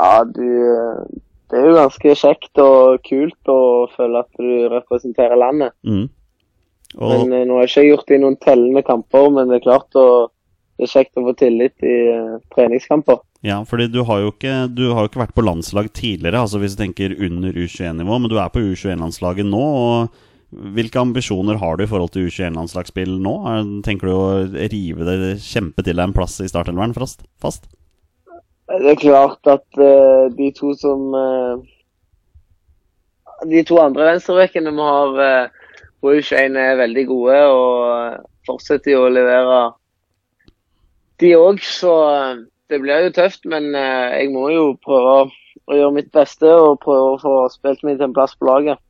Ja, 0.00 0.24
du 0.24 0.48
Det 1.50 1.58
er 1.58 1.66
jo 1.66 1.78
ganske 1.78 2.14
kjekt 2.14 2.60
og 2.62 3.00
kult 3.08 3.50
å 3.50 3.60
føle 3.96 4.20
at 4.22 4.38
du 4.38 4.68
representerer 4.70 5.40
landet. 5.40 5.74
Mm. 5.82 6.06
Og, 6.98 7.10
Men 7.10 7.32
eh, 7.34 7.46
nå 7.46 7.56
har 7.56 7.66
jeg 7.66 7.72
ikke 7.72 7.88
gjort 7.88 8.10
det 8.10 8.18
i 8.18 8.22
noen 8.22 8.38
tellende 8.42 8.84
kamper, 8.86 9.32
men 9.34 9.50
det 9.50 9.58
er 9.58 9.66
klart 9.66 9.98
å, 9.98 10.06
det 10.78 10.86
er 10.86 10.92
kjekt 10.92 11.18
å 11.18 11.24
få 11.26 11.34
tillit 11.38 11.86
i 11.86 11.96
uh, 12.14 12.38
treningskamper. 12.54 13.18
ja, 13.46 13.60
fordi 13.66 13.88
du 13.90 14.00
har, 14.06 14.22
jo 14.22 14.32
ikke, 14.32 14.54
du 14.70 14.88
har 14.94 15.04
jo 15.04 15.10
ikke 15.10 15.22
vært 15.24 15.36
på 15.36 15.46
landslag 15.46 15.90
tidligere, 15.90 16.42
altså 16.42 16.62
hvis 16.62 16.74
du 16.76 16.82
tenker 16.82 17.14
under 17.18 17.54
U21-nivå, 17.54 18.18
men 18.18 18.30
du 18.30 18.38
er 18.38 18.50
på 18.54 18.62
U21-landslaget 18.62 19.50
nå. 19.50 19.62
og 19.62 20.26
Hvilke 20.50 20.98
ambisjoner 20.98 21.60
har 21.60 21.76
du 21.78 21.84
i 21.84 21.90
forhold 21.90 22.10
til 22.14 22.26
U21-landslagsspill 22.26 23.18
nå? 23.22 23.34
Er- 23.46 23.68
Tenker 23.86 24.10
du 24.10 24.14
å 24.14 24.24
rive 24.72 25.06
det, 25.06 25.36
kjempe 25.44 25.84
til 25.86 25.96
deg 25.96 26.08
en 26.08 26.16
plass 26.16 26.40
i 26.42 26.48
startelveren 26.50 26.96
fast? 26.96 27.22
Det 28.70 28.94
er 28.94 28.98
klart 28.98 29.46
at 29.50 29.66
uh, 29.78 30.26
de 30.34 30.50
to 30.54 30.74
som 30.78 31.14
uh, 31.14 31.58
De 33.50 33.62
to 33.66 33.78
andre 33.82 34.12
venstrebekkene 34.12 34.70
vi 34.74 34.84
har 34.86 35.16
uh, 35.18 35.60
på 36.00 36.14
U21 36.16 36.56
er 36.56 36.78
veldig 36.80 37.04
gode 37.08 37.38
og 37.52 37.72
eh, 37.92 38.20
fortsetter 38.48 38.96
å 38.96 39.10
levere 39.12 39.60
de 41.20 41.34
òg, 41.36 41.60
så 41.64 41.94
eh, 42.08 42.38
det 42.72 42.80
blir 42.80 43.06
jo 43.06 43.14
tøft. 43.18 43.44
Men 43.52 43.70
eh, 43.76 44.20
jeg 44.22 44.32
må 44.32 44.48
jo 44.54 44.70
prøve 44.84 45.16
å 45.68 45.76
gjøre 45.76 45.96
mitt 45.98 46.10
beste 46.14 46.48
og 46.48 46.80
prøve 46.84 47.14
å 47.14 47.20
få 47.20 47.34
spilt 47.52 47.84
meg 47.86 47.98
til 47.98 48.08
en 48.08 48.16
plass 48.16 48.36
på 48.38 48.48
laget. 48.48 48.80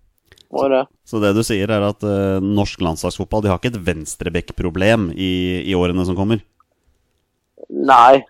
Må 0.51 0.67
det. 0.67 0.83
Så 1.07 1.21
det 1.23 1.31
du 1.37 1.45
sier, 1.47 1.71
er 1.71 1.85
at 1.87 2.03
uh, 2.03 2.43
norsk 2.43 2.83
landslagsfotball 2.83 3.45
De 3.45 3.53
har 3.53 3.61
ikke 3.61 3.71
et 3.71 3.85
venstrebekkproblem 3.87 5.13
i, 5.15 5.33
i 5.63 5.77
årene 5.79 6.03
som 6.09 6.19
kommer? 6.19 6.43
Nei. 7.71 8.23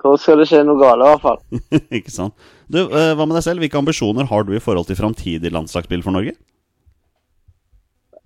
Da 0.00 0.12
skal 0.20 0.40
det 0.40 0.46
skje 0.48 0.62
noe 0.64 0.80
galt, 0.80 1.02
i 1.02 1.08
hvert 1.10 1.24
fall. 1.24 1.40
ikke 1.98 2.12
sant? 2.14 2.46
Du, 2.72 2.80
uh, 2.88 3.12
Hva 3.16 3.26
med 3.26 3.36
deg 3.36 3.44
selv? 3.44 3.64
Hvilke 3.64 3.80
ambisjoner 3.80 4.28
har 4.30 4.46
du 4.46 4.54
i 4.56 4.62
forhold 4.62 4.88
til 4.88 4.98
framtidig 4.98 5.52
landslagsspill 5.52 6.04
for 6.06 6.16
Norge? 6.16 6.32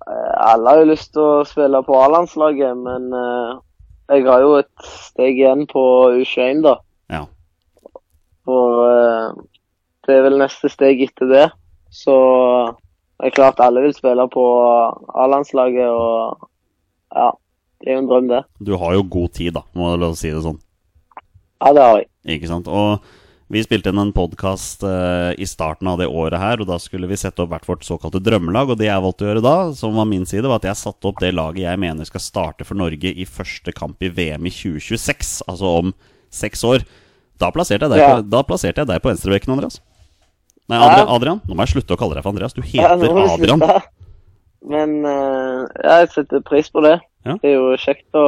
Eh, 0.07 0.37
Alle 0.47 0.75
har 0.75 0.83
jo 0.83 0.90
lyst 0.92 1.11
til 1.16 1.25
å 1.25 1.47
spille 1.49 1.80
på 1.87 1.99
A-landslaget, 1.99 2.78
men 2.87 3.11
jeg 4.11 4.26
har 4.26 4.45
jo 4.45 4.54
et 4.61 4.87
steg 4.87 5.38
igjen 5.38 5.66
på 5.71 5.83
U21, 6.21 6.62
da. 6.66 6.76
Ja. 7.11 7.25
For 8.47 9.35
det 10.07 10.16
er 10.16 10.25
vel 10.26 10.38
neste 10.40 10.71
steg 10.73 11.02
etter 11.07 11.31
det. 11.31 11.44
Så 11.94 12.14
det 13.20 13.30
er 13.30 13.37
klart 13.37 13.61
alle 13.61 13.83
vil 13.85 13.94
spille 13.96 14.24
på 14.33 14.44
A-landslaget, 15.14 15.88
og 15.92 16.48
ja, 17.14 17.30
det 17.80 17.88
er 17.90 17.96
jo 17.98 18.02
en 18.04 18.11
drøm, 18.11 18.28
det. 18.33 18.42
Du 18.64 18.74
har 18.80 18.94
jo 18.96 19.06
god 19.12 19.33
tid, 19.37 19.54
da, 19.56 19.64
må 19.76 19.92
jeg 19.92 20.02
lov 20.02 20.14
si 20.18 20.30
det 20.33 20.42
sånn. 20.44 20.61
Ja, 21.61 21.72
det 21.76 21.83
har 21.85 21.98
jeg. 22.00 22.09
Ikke 22.37 22.48
sant? 22.48 22.68
Og 22.72 23.02
vi 23.50 23.61
spilte 23.64 23.90
inn 23.90 23.98
en 23.98 24.12
podkast 24.14 24.85
i 24.87 25.46
starten 25.48 25.88
av 25.90 25.98
det 26.00 26.06
året 26.09 26.38
her, 26.40 26.61
og 26.62 26.68
da 26.70 26.78
skulle 26.80 27.09
vi 27.11 27.18
sette 27.18 27.42
opp 27.42 27.50
hvert 27.52 27.66
vårt 27.68 27.85
såkalte 27.85 28.20
drømmelag. 28.22 28.70
Og 28.72 28.78
det 28.78 28.87
jeg 28.87 29.02
valgte 29.04 29.26
å 29.26 29.30
gjøre 29.33 29.42
da, 29.44 29.54
som 29.76 29.98
var 29.98 30.06
min 30.09 30.24
side, 30.28 30.46
var 30.46 30.62
at 30.62 30.68
jeg 30.70 30.78
satte 30.80 31.11
opp 31.11 31.18
det 31.20 31.33
laget 31.35 31.64
jeg 31.66 31.83
mener 31.83 32.06
skal 32.09 32.22
starte 32.22 32.64
for 32.68 32.78
Norge 32.78 33.11
i 33.11 33.26
første 33.28 33.74
kamp 33.76 34.00
i 34.06 34.12
VM 34.14 34.46
i 34.46 34.54
2026, 34.54 35.40
altså 35.50 35.74
om 35.83 35.92
seks 36.30 36.62
år. 36.68 36.87
Da 37.42 37.50
plasserte 37.52 37.88
jeg 37.88 37.96
deg, 37.96 38.00
Ja. 38.04 38.14
på, 38.20 38.28
da 38.30 38.44
plasserte 38.46 38.85
jeg 38.85 38.92
deg 38.92 39.02
på 39.02 39.11
venstrebekken, 39.11 39.52
Andreas. 39.56 39.80
Nei. 40.70 41.02
Adrian. 41.02 41.40
Nå 41.48 41.56
må 41.56 41.66
jeg 41.66 41.74
slutte 41.74 41.96
å 41.96 42.00
kalle 42.00 42.16
deg 42.18 42.24
for 42.24 42.35
Andreas. 42.35 42.54
Du 42.54 42.62
heter 42.62 43.06
ja, 43.06 43.26
Adrian. 43.35 43.64
Men 44.70 44.98
uh, 45.06 45.64
jeg 45.83 46.11
setter 46.14 46.42
pris 46.44 46.68
på 46.72 46.83
det. 46.85 46.98
Ja. 47.26 47.37
Det 47.40 47.52
er 47.52 47.56
jo 47.56 47.76
kjekt 47.80 48.16
å 48.16 48.26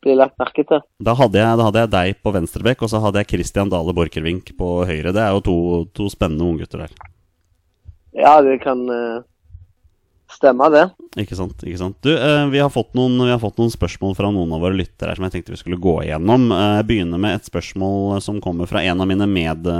bli 0.00 0.16
lagt 0.16 0.38
merke 0.40 0.64
til. 0.64 0.82
Da 1.04 1.14
hadde, 1.16 1.40
jeg, 1.40 1.58
da 1.60 1.66
hadde 1.68 1.84
jeg 1.84 1.92
deg 1.92 2.20
på 2.24 2.32
venstrebekk, 2.32 2.84
og 2.86 2.92
så 2.92 3.02
hadde 3.04 3.20
jeg 3.20 3.30
Christian 3.34 3.72
Dale 3.72 3.94
Borchgrevink 3.96 4.54
på 4.56 4.70
høyre. 4.88 5.12
Det 5.12 5.22
er 5.22 5.34
jo 5.36 5.42
to, 5.44 5.56
to 5.96 6.08
spennende 6.12 6.46
unggutter 6.48 6.86
der. 6.86 6.94
Ja, 8.16 8.38
det 8.42 8.58
kan 8.64 8.80
uh, 8.88 9.20
stemme, 10.32 10.70
det. 10.72 10.86
Ikke 11.20 11.36
sant. 11.38 11.60
ikke 11.62 11.78
sant 11.78 11.98
Du, 12.02 12.10
uh, 12.14 12.48
vi, 12.50 12.62
har 12.62 12.72
fått 12.72 12.94
noen, 12.98 13.18
vi 13.20 13.30
har 13.30 13.42
fått 13.42 13.60
noen 13.60 13.72
spørsmål 13.72 14.16
fra 14.18 14.32
noen 14.32 14.56
av 14.56 14.64
våre 14.64 14.78
lyttere 14.78 15.12
her 15.12 15.20
som 15.20 15.28
jeg 15.28 15.36
tenkte 15.36 15.54
vi 15.54 15.60
skulle 15.60 15.80
gå 15.82 16.00
igjennom. 16.06 16.48
Jeg 16.50 16.86
begynner 16.88 17.20
med 17.20 17.36
et 17.36 17.50
spørsmål 17.50 18.22
som 18.24 18.40
kommer 18.42 18.70
fra 18.70 18.82
en 18.82 19.04
av 19.04 19.10
mine 19.10 19.28
med... 19.30 19.74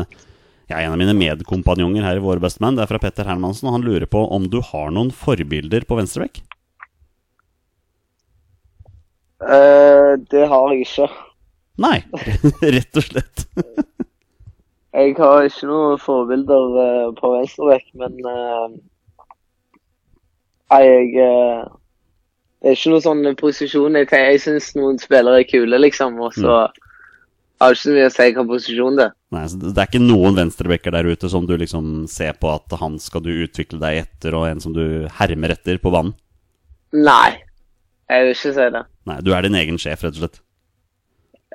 Ja, 0.71 0.79
en 0.81 0.93
av 0.93 0.99
mine 0.99 1.17
medkompanjonger 1.19 2.05
her 2.07 2.21
i 2.21 2.23
Våre 2.23 2.39
bestemenn. 2.39 2.77
Det 2.79 2.85
er 2.85 2.91
fra 2.93 3.01
Petter 3.03 3.27
Hermansen, 3.27 3.67
og 3.67 3.75
han 3.75 3.83
lurer 3.83 4.07
på 4.07 4.21
om 4.31 4.45
du 4.47 4.61
har 4.63 4.93
noen 4.95 5.09
forbilder 5.11 5.83
på 5.83 5.97
venstrebekk? 5.99 6.39
Uh, 9.43 10.15
det 10.31 10.45
har 10.47 10.71
jeg 10.71 10.85
ikke. 10.87 11.09
Nei, 11.83 11.97
rett 12.77 13.01
og 13.01 13.07
slett. 13.09 13.45
Jeg 14.95 15.17
har 15.19 15.49
ikke 15.49 15.71
noen 15.71 15.99
forbilder 16.03 16.79
eh, 16.85 17.11
på 17.19 17.33
venstrebekk, 17.35 17.91
men 17.99 18.17
uh, 18.27 18.71
jeg 20.71 21.13
eh, 21.19 21.67
Det 22.61 22.71
er 22.71 22.79
ikke 22.79 22.93
noen 22.95 23.05
sånn 23.09 23.29
posisjon 23.43 23.99
jeg. 23.99 24.11
Jeg 24.13 24.43
syns 24.47 24.71
noen 24.79 25.03
spillere 25.03 25.43
er 25.43 25.51
kule, 25.51 25.83
liksom, 25.83 26.19
og 26.23 26.35
så 26.39 26.63
har 27.61 27.77
ikke 27.77 27.83
så 27.83 27.95
mye 27.95 28.09
å 28.09 28.13
si 28.15 28.27
hvilken 28.27 28.49
posisjon 28.49 28.99
det. 28.99 29.09
Nei, 29.37 29.45
så 29.53 29.61
Det 29.61 29.77
er 29.77 29.91
ikke 29.91 30.03
noen 30.03 30.39
venstrebekker 30.39 30.95
der 30.97 31.09
ute 31.13 31.31
som 31.33 31.47
du 31.47 31.55
liksom 31.61 32.07
ser 32.11 32.39
på 32.41 32.51
at 32.55 32.79
han 32.81 32.99
skal 33.03 33.25
du 33.25 33.31
utvikle 33.45 33.81
deg 33.83 34.05
etter, 34.07 34.37
og 34.39 34.49
en 34.49 34.63
som 34.65 34.75
du 34.77 35.07
hermer 35.21 35.55
etter 35.57 35.81
på 35.83 35.93
banen? 35.95 36.15
Nei, 36.97 37.37
jeg 38.11 38.25
vil 38.25 38.33
ikke 38.35 38.55
si 38.57 38.71
det. 38.77 38.87
Nei, 39.11 39.19
du 39.23 39.35
er 39.37 39.47
din 39.47 39.59
egen 39.61 39.79
sjef, 39.79 40.03
rett 40.07 40.17
og 40.17 40.25
slett. 40.25 40.41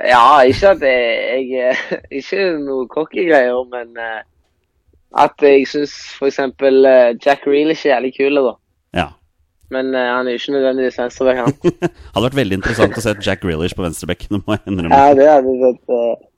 Ja, 0.03 0.43
ikke 0.43 0.73
at 0.75 0.81
jeg, 0.83 1.49
jeg 1.49 1.69
eh, 1.71 1.99
Ikke 2.19 2.47
noe 2.59 2.87
cocky 2.91 3.27
greier, 3.29 3.61
men 3.71 3.95
eh, 3.95 4.23
at 5.15 5.43
jeg 5.43 5.67
syns 5.71 5.93
f.eks. 6.17 6.41
Uh, 6.59 7.15
Jack 7.23 7.45
Reel 7.47 7.71
er 7.71 7.77
ikke 7.77 7.91
jævlig 7.93 8.13
kul, 8.17 8.41
da. 8.43 8.55
Men 9.73 9.89
uh, 9.95 10.01
han 10.17 10.29
er 10.29 10.37
ikke 10.37 10.53
nødvendigvis 10.53 10.99
venstrebekk, 10.99 11.41
han. 11.41 11.75
Hadde 12.13 12.25
vært 12.27 12.39
veldig 12.39 12.57
interessant 12.59 12.97
å 12.97 13.03
se 13.03 13.15
Jack 13.25 13.43
Grealish 13.45 13.75
på 13.77 13.85
venstrebekk. 13.85 14.27
Det 14.31 14.41
må 14.41 14.57
jeg 14.57 14.71
innrømme. 14.71 15.01
Ja, 15.01 15.13
det 15.17 15.29
hadde 15.31 15.59
vært 15.63 15.93
Uh... 15.95 16.31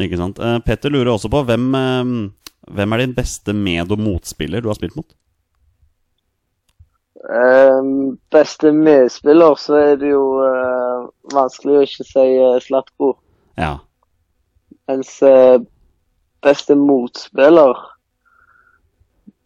Ikke 0.00 0.16
sant? 0.16 0.38
Uh, 0.40 0.56
Petter 0.64 0.88
lurer 0.88 1.12
også 1.12 1.28
på 1.28 1.42
hvem, 1.44 1.66
hvem 2.72 2.94
er 2.94 3.02
din 3.02 3.12
beste 3.12 3.52
med- 3.52 3.92
og 3.92 4.00
motspiller 4.00 4.64
du 4.64 4.70
har 4.70 4.78
spilt 4.78 4.96
mot? 4.96 5.10
Ehm, 7.28 8.16
beste 8.32 8.72
medspiller, 8.72 9.52
så 9.60 9.76
er 9.78 10.00
det 10.00 10.08
jo 10.14 10.22
vanskelig 11.36 11.76
å 11.76 11.84
ikke 11.84 12.06
si 12.08 12.24
uh, 12.40 12.56
Slatko. 12.64 13.12
Ja. 13.60 13.76
Mens 14.88 15.12
beste 16.42 16.74
motspiller 16.74 17.76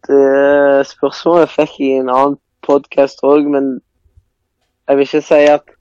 Det 0.07 0.87
spørsmålet 0.89 1.51
fikk 1.51 1.75
jeg 1.83 1.91
i 1.91 1.99
en 1.99 2.09
annen 2.09 2.39
podkast 2.67 3.23
òg, 3.25 3.47
men 3.51 3.77
jeg 4.87 4.97
vil 4.97 5.07
ikke 5.09 5.25
si 5.25 5.41
at 5.51 5.73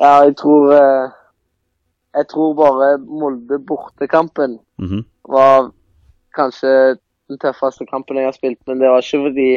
Ja, 0.00 0.24
jeg 0.26 0.34
tror 0.36 0.72
eh, 0.74 1.10
Jeg 2.16 2.28
tror 2.32 2.54
bare 2.58 2.98
Molde 2.98 3.58
bortekampen 3.68 4.58
mhm. 4.78 5.04
var 5.28 5.70
kanskje 6.34 6.98
den 7.28 7.38
tøffeste 7.38 7.84
kampen 7.86 8.16
jeg 8.16 8.24
har 8.24 8.36
spilt, 8.36 8.60
men 8.66 8.80
det 8.80 8.88
var 8.88 9.02
ikke 9.04 9.28
fordi 9.28 9.50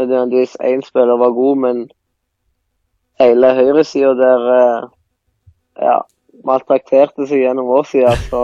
nødvendigvis 0.00 0.56
én 0.64 0.80
spiller 0.86 1.18
var 1.20 1.34
god, 1.36 1.56
men 1.56 1.82
hele 3.20 3.50
høyresida 3.54 4.14
der 4.16 4.46
eh, 4.56 4.86
ja, 5.82 5.98
maltrakterte 6.46 7.26
seg 7.28 7.44
gjennom 7.44 7.68
vår 7.68 7.88
side, 7.90 8.14
så 8.30 8.42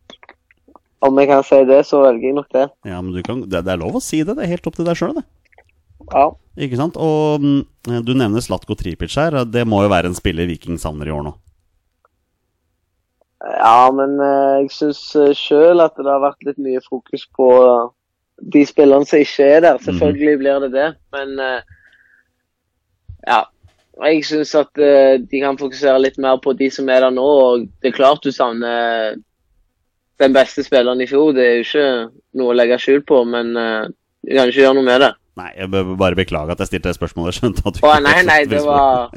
om 1.06 1.18
jeg 1.18 1.30
kan 1.32 1.42
si 1.46 1.60
det, 1.66 1.80
så 1.88 2.04
velger 2.04 2.28
jeg 2.28 2.38
nok 2.38 2.50
det. 2.54 2.68
ja 2.86 3.00
men 3.00 3.12
du 3.16 3.22
kan, 3.26 3.42
det, 3.42 3.64
det 3.66 3.74
er 3.74 3.82
lov 3.82 3.98
å 3.98 4.04
si 4.04 4.22
det. 4.22 4.36
Det 4.38 4.46
er 4.46 4.54
helt 4.54 4.68
opp 4.70 4.78
til 4.78 4.86
deg 4.86 4.98
sjøl, 4.98 5.16
det. 5.18 5.26
Ja. 6.10 6.30
Ikke 6.60 6.76
sant? 6.76 6.98
Og 7.00 7.40
mm, 7.40 7.62
du 8.04 8.12
nevner 8.12 8.44
Slatko 8.44 8.76
Tripic 8.76 9.14
her. 9.16 9.42
Det 9.48 9.64
må 9.68 9.82
jo 9.84 9.92
være 9.92 10.10
en 10.10 10.18
spiller 10.18 10.48
Viking 10.50 10.80
savner 10.80 11.08
i 11.08 11.14
år 11.14 11.24
nå. 11.24 11.32
Ja, 13.42 13.90
men 13.90 14.20
eh, 14.22 14.60
jeg 14.62 14.70
syns 14.70 15.00
sjøl 15.38 15.82
at 15.82 15.96
det 15.98 16.06
har 16.06 16.22
vært 16.22 16.44
litt 16.46 16.60
mye 16.62 16.82
fokus 16.84 17.24
på 17.34 17.48
eh, 17.58 17.88
de 18.54 18.62
spillerne 18.68 19.08
som 19.08 19.22
ikke 19.22 19.48
er 19.56 19.64
der. 19.64 19.80
Selvfølgelig 19.82 20.36
blir 20.38 20.60
det 20.66 20.70
det, 20.76 20.90
men 21.14 21.34
eh, 21.42 21.80
ja. 23.26 23.42
Jeg 24.02 24.22
syns 24.24 24.54
at 24.56 24.78
eh, 24.80 25.18
de 25.20 25.40
kan 25.42 25.58
fokusere 25.60 26.00
litt 26.00 26.16
mer 26.22 26.38
på 26.42 26.54
de 26.56 26.70
som 26.72 26.88
er 26.88 27.02
der 27.04 27.12
nå. 27.12 27.24
og 27.24 27.66
Det 27.82 27.90
er 27.90 27.98
klart 27.98 28.22
du 28.24 28.30
savner 28.32 29.18
den 30.22 30.36
beste 30.36 30.62
spilleren 30.64 31.02
i 31.02 31.08
fjor. 31.10 31.34
Det 31.36 31.44
er 31.44 31.58
jo 31.58 31.66
ikke 31.66 31.88
noe 32.38 32.54
å 32.54 32.56
legge 32.56 32.78
skjul 32.80 33.02
på, 33.04 33.20
men 33.28 33.52
du 33.52 34.30
kan 34.32 34.48
ikke 34.48 34.62
gjøre 34.62 34.78
noe 34.78 34.86
med 34.86 35.02
det. 35.02 35.10
Nei, 35.40 35.48
jeg 35.56 35.70
bør 35.72 35.94
bare 35.96 36.18
beklage 36.18 36.52
at 36.52 36.60
jeg 36.60 36.72
stilte 36.74 36.90
det 36.90 36.98
spørsmålet. 36.98 37.32
Jeg 37.32 37.40
skjønte 37.40 37.64
at 37.68 37.78
du 37.78 37.86
Å, 37.88 37.92
nei, 38.04 38.18
nei, 38.28 38.40
det 38.52 38.60
var 38.66 39.08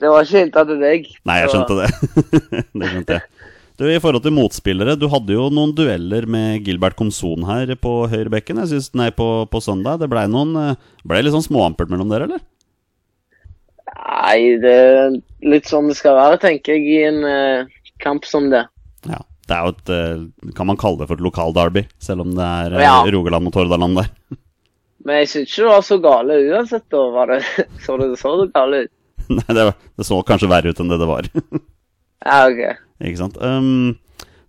Det 0.00 0.10
var 0.10 0.26
ikke 0.26 0.44
hinta 0.46 0.64
til 0.68 0.80
deg. 0.82 1.10
Nei, 1.28 1.40
jeg 1.42 1.52
skjønte 1.52 1.78
det. 1.82 1.88
det 2.80 2.92
skjønte 2.94 3.18
jeg. 3.18 3.50
Du, 3.80 3.86
I 3.88 4.00
forhold 4.02 4.22
til 4.24 4.34
motspillere, 4.36 4.94
du 5.00 5.06
hadde 5.10 5.34
jo 5.34 5.48
noen 5.52 5.72
dueller 5.76 6.26
med 6.30 6.66
Gilbert 6.66 6.96
Komson 6.98 7.46
her 7.48 7.72
på 7.80 7.92
høyrebekken. 8.12 8.60
Jeg 8.62 8.72
synes, 8.74 8.90
nei, 8.98 9.08
på, 9.16 9.26
på 9.50 9.62
søndag. 9.64 10.00
Det 10.02 10.10
blei 10.12 10.26
eh, 10.28 10.88
Ble 11.08 11.22
litt 11.24 11.34
sånn 11.34 11.46
småampert 11.46 11.92
mellom 11.92 12.12
dere, 12.12 12.28
eller? 12.28 12.44
Nei, 14.02 14.58
det 14.62 14.72
er 14.72 15.16
litt 15.48 15.70
sånn 15.70 15.88
det 15.90 15.96
skal 15.98 16.18
være, 16.18 16.40
tenker 16.42 16.76
jeg, 16.76 16.86
i 16.88 17.00
en 17.08 17.20
uh, 17.24 17.82
kamp 18.02 18.28
som 18.28 18.50
det. 18.52 18.64
Ja. 19.08 19.22
Det 19.48 19.56
er 19.56 19.66
jo 19.66 19.72
et 19.72 19.90
eh, 19.90 20.52
Kan 20.54 20.68
man 20.70 20.78
kalle 20.78 21.00
det 21.00 21.08
for 21.10 21.18
et 21.18 21.24
lokalderby, 21.24 21.82
selv 22.00 22.22
om 22.22 22.36
det 22.36 22.46
er 22.46 22.76
Ja. 22.84 23.00
Rogaland 23.10 23.48
mot 23.48 23.56
Hordaland 23.58 23.98
der. 23.98 24.12
Men 25.02 25.18
jeg 25.22 25.28
syns 25.32 25.50
ikke 25.50 25.64
det 25.64 25.70
var 25.72 25.84
så 25.86 25.98
gale 26.02 26.36
uansett. 26.52 26.84
da, 26.92 27.02
var 27.10 27.32
det, 27.32 27.40
Så 27.84 27.96
det 27.98 28.10
så 28.20 28.36
det 28.42 28.52
gale 28.54 28.84
ut? 28.86 28.92
Nei, 29.38 29.48
det, 29.54 29.64
var- 29.68 29.76
det 29.98 30.06
så 30.06 30.18
kanskje 30.26 30.50
verre 30.50 30.70
ut 30.72 30.80
enn 30.82 30.92
det 30.92 31.00
det 31.02 31.10
var. 31.10 31.28
Ja, 32.22 32.44
OK. 32.46 32.60
Ikke 33.02 33.18
sant? 33.18 33.34
Um, 33.42 33.96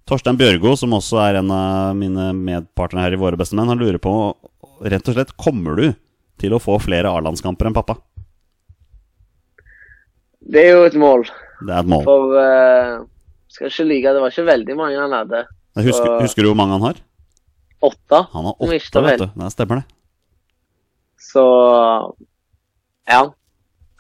Torstein 0.06 0.38
Bjørgo, 0.38 0.76
som 0.78 0.92
også 0.94 1.18
er 1.24 1.40
en 1.40 1.48
av 1.50 1.96
mine 1.98 2.28
medpartnere 2.38 3.08
her 3.08 3.16
i 3.16 3.18
Våre 3.18 3.40
beste 3.40 3.58
menn, 3.58 3.72
han 3.72 3.80
lurer 3.82 3.98
på 3.98 4.12
rett 4.86 5.10
og 5.10 5.16
slett 5.16 5.32
Kommer 5.42 5.80
du 5.80 5.88
til 6.38 6.54
å 6.54 6.60
få 6.62 6.76
flere 6.84 7.10
A-landskamper 7.10 7.66
enn 7.72 7.74
pappa? 7.74 7.96
Det 10.54 10.62
er 10.68 10.70
jo 10.76 10.84
et 10.86 11.00
mål. 11.02 11.26
Det 11.64 11.72
er 11.74 11.82
et 11.82 11.90
mål. 11.96 12.06
For 12.06 12.38
uh, 12.38 13.02
skal 13.54 13.72
ikke 13.72 13.88
like, 13.90 14.14
det 14.14 14.22
var 14.22 14.34
ikke 14.36 14.48
veldig 14.52 14.78
mange 14.78 15.00
han 15.02 15.18
hadde. 15.18 15.44
Husker, 15.88 16.14
husker 16.22 16.46
du 16.46 16.52
hvor 16.52 16.60
mange 16.62 16.78
han 16.78 16.86
har? 16.92 17.02
Åtte. 17.90 18.22
Han 18.36 18.52
har 18.52 18.68
åtte, 18.70 19.04
vet 19.08 19.24
du. 19.24 19.28
Det 19.40 19.52
stemmer 19.56 19.82
det. 19.82 19.88
Så 21.24 21.46
ja. 23.10 23.24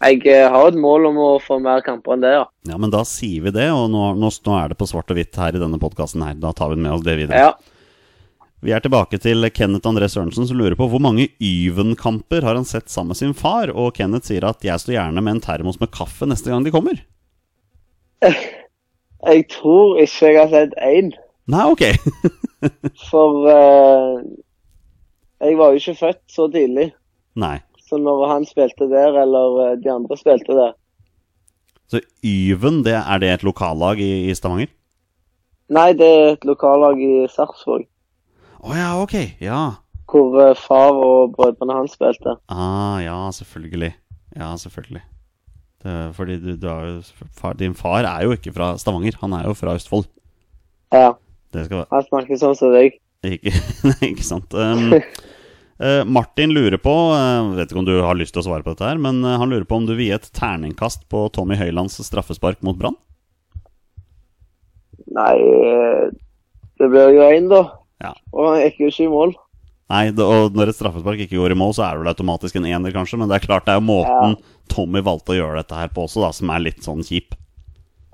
Jeg 0.04 0.26
eh, 0.28 0.50
har 0.52 0.68
et 0.68 0.80
mål 0.80 1.08
om 1.14 1.20
å 1.24 1.30
få 1.40 1.62
mer 1.64 1.84
kamper 1.86 2.18
enn 2.18 2.24
det, 2.26 2.32
ja. 2.36 2.48
Ja, 2.68 2.80
men 2.82 2.92
da 2.92 3.06
sier 3.08 3.46
vi 3.46 3.54
det, 3.56 3.70
og 3.72 3.86
nå, 3.94 4.10
nå, 4.20 4.32
nå 4.44 4.56
er 4.60 4.74
det 4.74 4.80
på 4.80 4.88
svart 4.90 5.12
og 5.14 5.20
hvitt 5.20 5.38
her 5.40 5.56
i 5.56 5.62
denne 5.62 5.80
podkasten 5.80 6.26
her. 6.26 6.36
Da 6.42 6.52
tar 6.56 6.74
vi 6.74 6.82
med 6.84 6.92
oss 6.92 7.06
det 7.06 7.16
videre. 7.22 7.40
Ja. 7.40 7.54
Vi 8.64 8.72
er 8.72 8.84
tilbake 8.84 9.20
til 9.20 9.48
Kenneth 9.52 9.88
André 9.88 10.08
Sørensen, 10.12 10.48
som 10.48 10.60
lurer 10.60 10.76
på 10.80 10.88
hvor 10.92 11.02
mange 11.04 11.30
Yven-kamper 11.44 12.44
har 12.48 12.56
han 12.60 12.68
sett 12.68 12.92
sammen 12.92 13.12
med 13.12 13.20
sin 13.20 13.36
far, 13.36 13.72
og 13.72 13.96
Kenneth 13.96 14.28
sier 14.28 14.44
at 14.48 14.64
'jeg 14.64 14.80
står 14.80 14.96
gjerne 14.96 15.24
med 15.24 15.36
en 15.36 15.44
termos 15.44 15.80
med 15.80 15.92
kaffe 15.92 16.28
neste 16.28 16.52
gang 16.52 16.64
de 16.64 16.72
kommer'. 16.72 17.00
Jeg 19.24 19.48
tror 19.48 20.02
ikke 20.04 20.28
jeg 20.28 20.36
har 20.36 20.50
sett 20.52 20.74
én. 20.84 21.14
Nei, 21.48 21.64
ok. 21.72 21.84
For 23.10 23.48
uh, 23.48 24.20
jeg 25.40 25.58
var 25.58 25.72
jo 25.72 25.80
ikke 25.80 25.96
født 25.96 26.22
så 26.28 26.48
tidlig. 26.52 26.90
Nei. 27.40 27.58
Så 27.84 28.00
når 28.02 28.26
han 28.30 28.46
spilte 28.48 28.88
der, 28.92 29.16
eller 29.24 29.60
eh, 29.68 29.76
de 29.82 29.92
andre 29.92 30.18
spilte 30.18 30.56
der 30.58 30.74
Så 31.92 32.02
Yven, 32.26 32.82
det, 32.86 32.96
er 32.98 33.22
det 33.22 33.30
et 33.30 33.46
lokallag 33.46 34.02
i, 34.02 34.30
i 34.30 34.36
Stavanger? 34.38 34.72
Nei, 35.74 35.90
det 35.98 36.08
er 36.08 36.28
et 36.34 36.46
lokallag 36.46 37.00
i 37.02 37.26
Sarpsborg. 37.32 37.86
Å 38.64 38.76
ja, 38.78 38.90
ok. 39.02 39.16
Ja. 39.44 39.62
Hvor 40.10 40.38
eh, 40.44 40.58
far 40.60 40.96
og 41.00 41.34
brødrene 41.38 41.78
hans 41.78 41.96
spilte. 41.98 42.38
Ah, 42.52 43.00
ja, 43.04 43.18
selvfølgelig. 43.36 43.94
Ja, 44.38 44.54
selvfølgelig. 44.60 45.04
Det, 45.84 45.96
fordi 46.16 46.40
du, 46.40 46.52
du 46.58 46.68
jo, 46.70 47.28
far, 47.36 47.58
din 47.60 47.76
far 47.76 48.08
er 48.08 48.24
jo 48.24 48.36
ikke 48.36 48.54
fra 48.56 48.74
Stavanger, 48.80 49.18
han 49.22 49.34
er 49.36 49.50
jo 49.50 49.56
fra 49.58 49.76
Østfold. 49.76 50.08
Ja. 50.94 51.14
Han 51.54 52.06
snakker 52.08 52.40
sånn 52.40 52.58
som 52.58 52.74
deg. 52.74 52.98
Ikke, 53.24 53.54
ikke 54.10 54.26
sant. 54.26 54.54
Um, 54.56 54.96
Martin 56.08 56.54
lurer 56.56 56.80
på 56.80 56.92
uh, 57.12 57.54
Vet 57.58 57.72
ikke 57.72 57.82
om 57.82 57.88
du 57.88 57.98
har 58.06 58.16
lyst 58.16 58.36
til 58.36 58.44
å 58.44 58.46
svare 58.46 58.64
på 58.64 58.72
dette, 58.72 58.88
her 58.88 59.02
men 59.02 59.24
eh, 59.26 59.40
han 59.40 59.52
lurer 59.52 59.66
på 59.68 59.82
om 59.82 59.88
du 59.88 59.96
vil 59.96 60.08
gi 60.08 60.14
et 60.16 60.30
terningkast 60.36 61.08
på 61.12 61.26
Tommy 61.36 61.58
Høilands 61.60 61.98
straffespark 62.08 62.62
mot 62.64 62.78
Brann? 62.80 62.96
Nei, 65.14 65.34
eh, 65.38 66.06
det 66.80 66.90
blir 66.92 67.18
jo 67.18 67.26
én, 67.28 67.50
da. 67.52 67.64
Ja. 68.04 68.14
Og 68.32 68.48
han 68.50 68.62
gikk 68.64 68.84
jo 68.84 68.92
ikke 68.94 69.08
i 69.08 69.12
mål. 69.12 69.36
Nei, 69.94 70.04
det, 70.16 70.26
og 70.26 70.56
når 70.58 70.72
et 70.72 70.78
straffespark 70.78 71.26
ikke 71.26 71.38
går 71.38 71.54
i 71.54 71.60
mål, 71.60 71.76
så 71.78 71.86
er 71.86 71.96
det 71.96 72.04
vel 72.04 72.14
automatisk 72.14 72.58
en 72.58 72.70
ener, 72.70 72.94
kanskje. 72.96 73.20
Men 73.22 73.30
det 73.30 73.38
er 73.38 73.46
klart 73.46 73.68
det 73.68 73.76
er 73.76 73.82
jo 73.82 73.90
måten 73.92 74.38
Tommy 74.72 75.04
valgte 75.06 75.36
å 75.36 75.38
gjøre 75.38 75.60
dette 75.62 75.78
her 75.78 75.92
på 75.94 76.08
også, 76.08 76.24
da, 76.24 76.32
som 76.34 76.54
er 76.54 76.64
litt 76.64 76.82
sånn 76.86 77.04
kjip. 77.06 77.36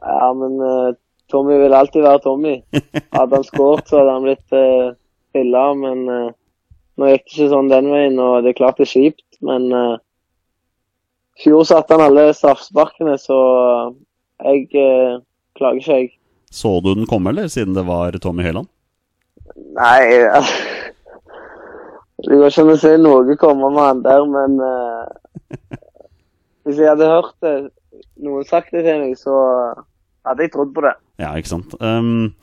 Ja, 0.02 0.32
men 0.36 0.58
uh, 0.60 0.98
Tommy 1.32 1.60
vil 1.62 1.76
alltid 1.78 2.04
være 2.04 2.24
Tommy. 2.26 2.58
Hadde 3.16 3.40
han 3.40 3.48
skåret, 3.48 3.88
så 3.88 4.02
hadde 4.02 4.18
han 4.18 4.26
blitt 4.26 4.58
uh, 4.58 4.98
hylla, 5.38 5.64
men 5.78 6.04
eh, 6.10 6.30
nå 7.00 7.10
gikk 7.14 7.26
det 7.26 7.34
ikke 7.36 7.50
sånn 7.54 7.72
den 7.72 7.90
veien, 7.94 8.20
og 8.20 8.44
det 8.44 8.52
er 8.52 8.60
klart 8.60 8.80
det 8.80 8.88
er 8.88 8.92
kjipt, 8.92 9.28
men 9.46 9.70
uh, 9.72 10.00
fjor 11.40 11.64
satte 11.68 11.96
han 11.96 12.04
alle 12.10 12.34
straffesparkene, 12.36 13.16
så 13.22 13.38
eh, 13.64 13.94
jeg 14.50 14.66
uh, 14.76 15.22
klager 15.56 15.80
ikke, 15.80 16.00
jeg. 16.02 16.12
Så 16.52 16.74
du 16.84 16.92
den 16.92 17.08
komme, 17.08 17.32
eller, 17.32 17.48
siden 17.52 17.78
det 17.78 17.86
var 17.88 18.18
Tommy 18.20 18.44
Høiland? 18.44 18.68
Nei 19.76 20.02
Det 22.20 22.36
går 22.40 22.50
ikke 22.50 22.64
an 22.66 22.74
å 22.74 22.78
se 22.80 22.94
noe 23.00 23.38
komme 23.40 23.70
med 23.74 23.86
han 23.86 24.04
der, 24.06 24.26
men 24.30 24.60
uh, 24.60 25.06
Hvis 26.68 26.82
jeg 26.82 26.92
hadde 26.92 27.12
hørt 27.12 27.36
det, 27.46 27.54
noen 28.20 28.48
sagt 28.48 28.74
det 28.76 28.84
til 28.84 29.06
meg, 29.06 29.16
så 29.18 29.36
hadde 30.28 30.46
jeg 30.46 30.52
trodd 30.54 30.74
på 30.76 30.84
det. 30.84 30.98
Ja, 31.22 31.32
ikke 31.40 31.54
sant. 31.54 31.76
Um, 31.80 32.36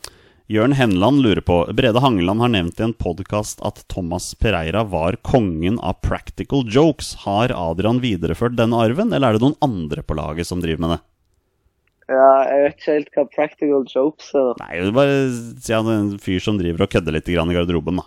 Jørn 0.47 0.77
Henland 0.79 1.25
lurer 1.25 1.43
på 1.43 1.57
Brede 1.75 1.99
Hangeland 1.99 2.39
har 2.41 2.51
nevnt 2.55 2.79
i 2.79 2.85
en 2.87 2.93
podkast 2.95 3.59
at 3.67 3.81
Thomas 3.91 4.29
Pereira 4.39 4.85
var 4.87 5.17
kongen 5.27 5.81
av 5.83 5.97
practical 6.07 6.63
jokes. 6.71 7.17
Har 7.25 7.51
Adrian 7.51 7.99
videreført 7.99 8.55
denne 8.55 8.79
arven, 8.79 9.11
eller 9.11 9.35
er 9.35 9.41
det 9.41 9.43
noen 9.43 9.59
andre 9.67 10.07
på 10.07 10.15
laget 10.15 10.47
som 10.47 10.63
driver 10.63 10.85
med 10.85 10.95
det? 10.95 11.01
Ja, 12.15 12.31
jeg 12.47 12.63
vet 12.63 12.79
ikke 12.79 12.93
helt 12.93 13.11
hva 13.19 13.27
practical 13.35 13.85
jokes 13.91 14.31
er. 14.39 14.55
Nei, 14.63 14.73
det 14.79 14.93
er 14.93 14.97
bare 15.01 15.21
si 15.35 15.75
er 15.75 15.93
en 15.97 16.15
fyr 16.23 16.47
som 16.47 16.63
driver 16.63 16.87
og 16.87 16.95
kødder 16.95 17.19
litt 17.19 17.35
i 17.35 17.39
garderoben, 17.43 17.99
da. 17.99 18.07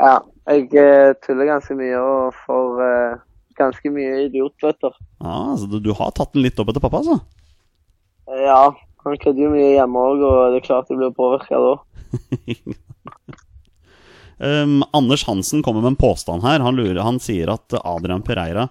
Ja, 0.00 0.18
jeg 0.48 0.70
eh, 0.80 1.12
tuller 1.20 1.52
ganske 1.58 1.76
mye 1.76 2.00
og 2.00 2.38
får 2.46 2.84
eh, 2.88 3.18
ganske 3.60 3.92
mye 3.92 4.22
idiotbøter. 4.30 4.96
Ja, 5.20 5.40
så 5.60 5.68
du, 5.68 5.76
du 5.84 5.92
har 5.92 6.16
tatt 6.16 6.32
den 6.32 6.48
litt 6.48 6.56
opp 6.56 6.72
etter 6.72 6.88
pappa, 6.88 7.04
altså? 7.04 7.20
Ja, 8.48 8.70
han 9.04 9.18
kødder 9.20 9.46
jo 9.46 9.50
mye 9.54 9.72
hjemme 9.74 10.04
òg, 10.10 10.22
og 10.26 10.38
det 10.52 10.60
er 10.60 10.66
klart 10.66 10.90
jeg 10.92 11.00
blir 11.00 11.16
påvirka 11.16 11.60
da. 11.64 11.74
Um, 14.40 14.84
Anders 14.96 15.26
Hansen 15.28 15.60
kommer 15.62 15.82
med 15.84 15.88
en 15.92 15.96
påstand 16.00 16.42
her. 16.42 16.62
Han, 16.64 16.76
lurer, 16.76 17.02
han 17.04 17.18
sier 17.20 17.50
at 17.52 17.74
Adrian 17.84 18.22
Pereira 18.24 18.70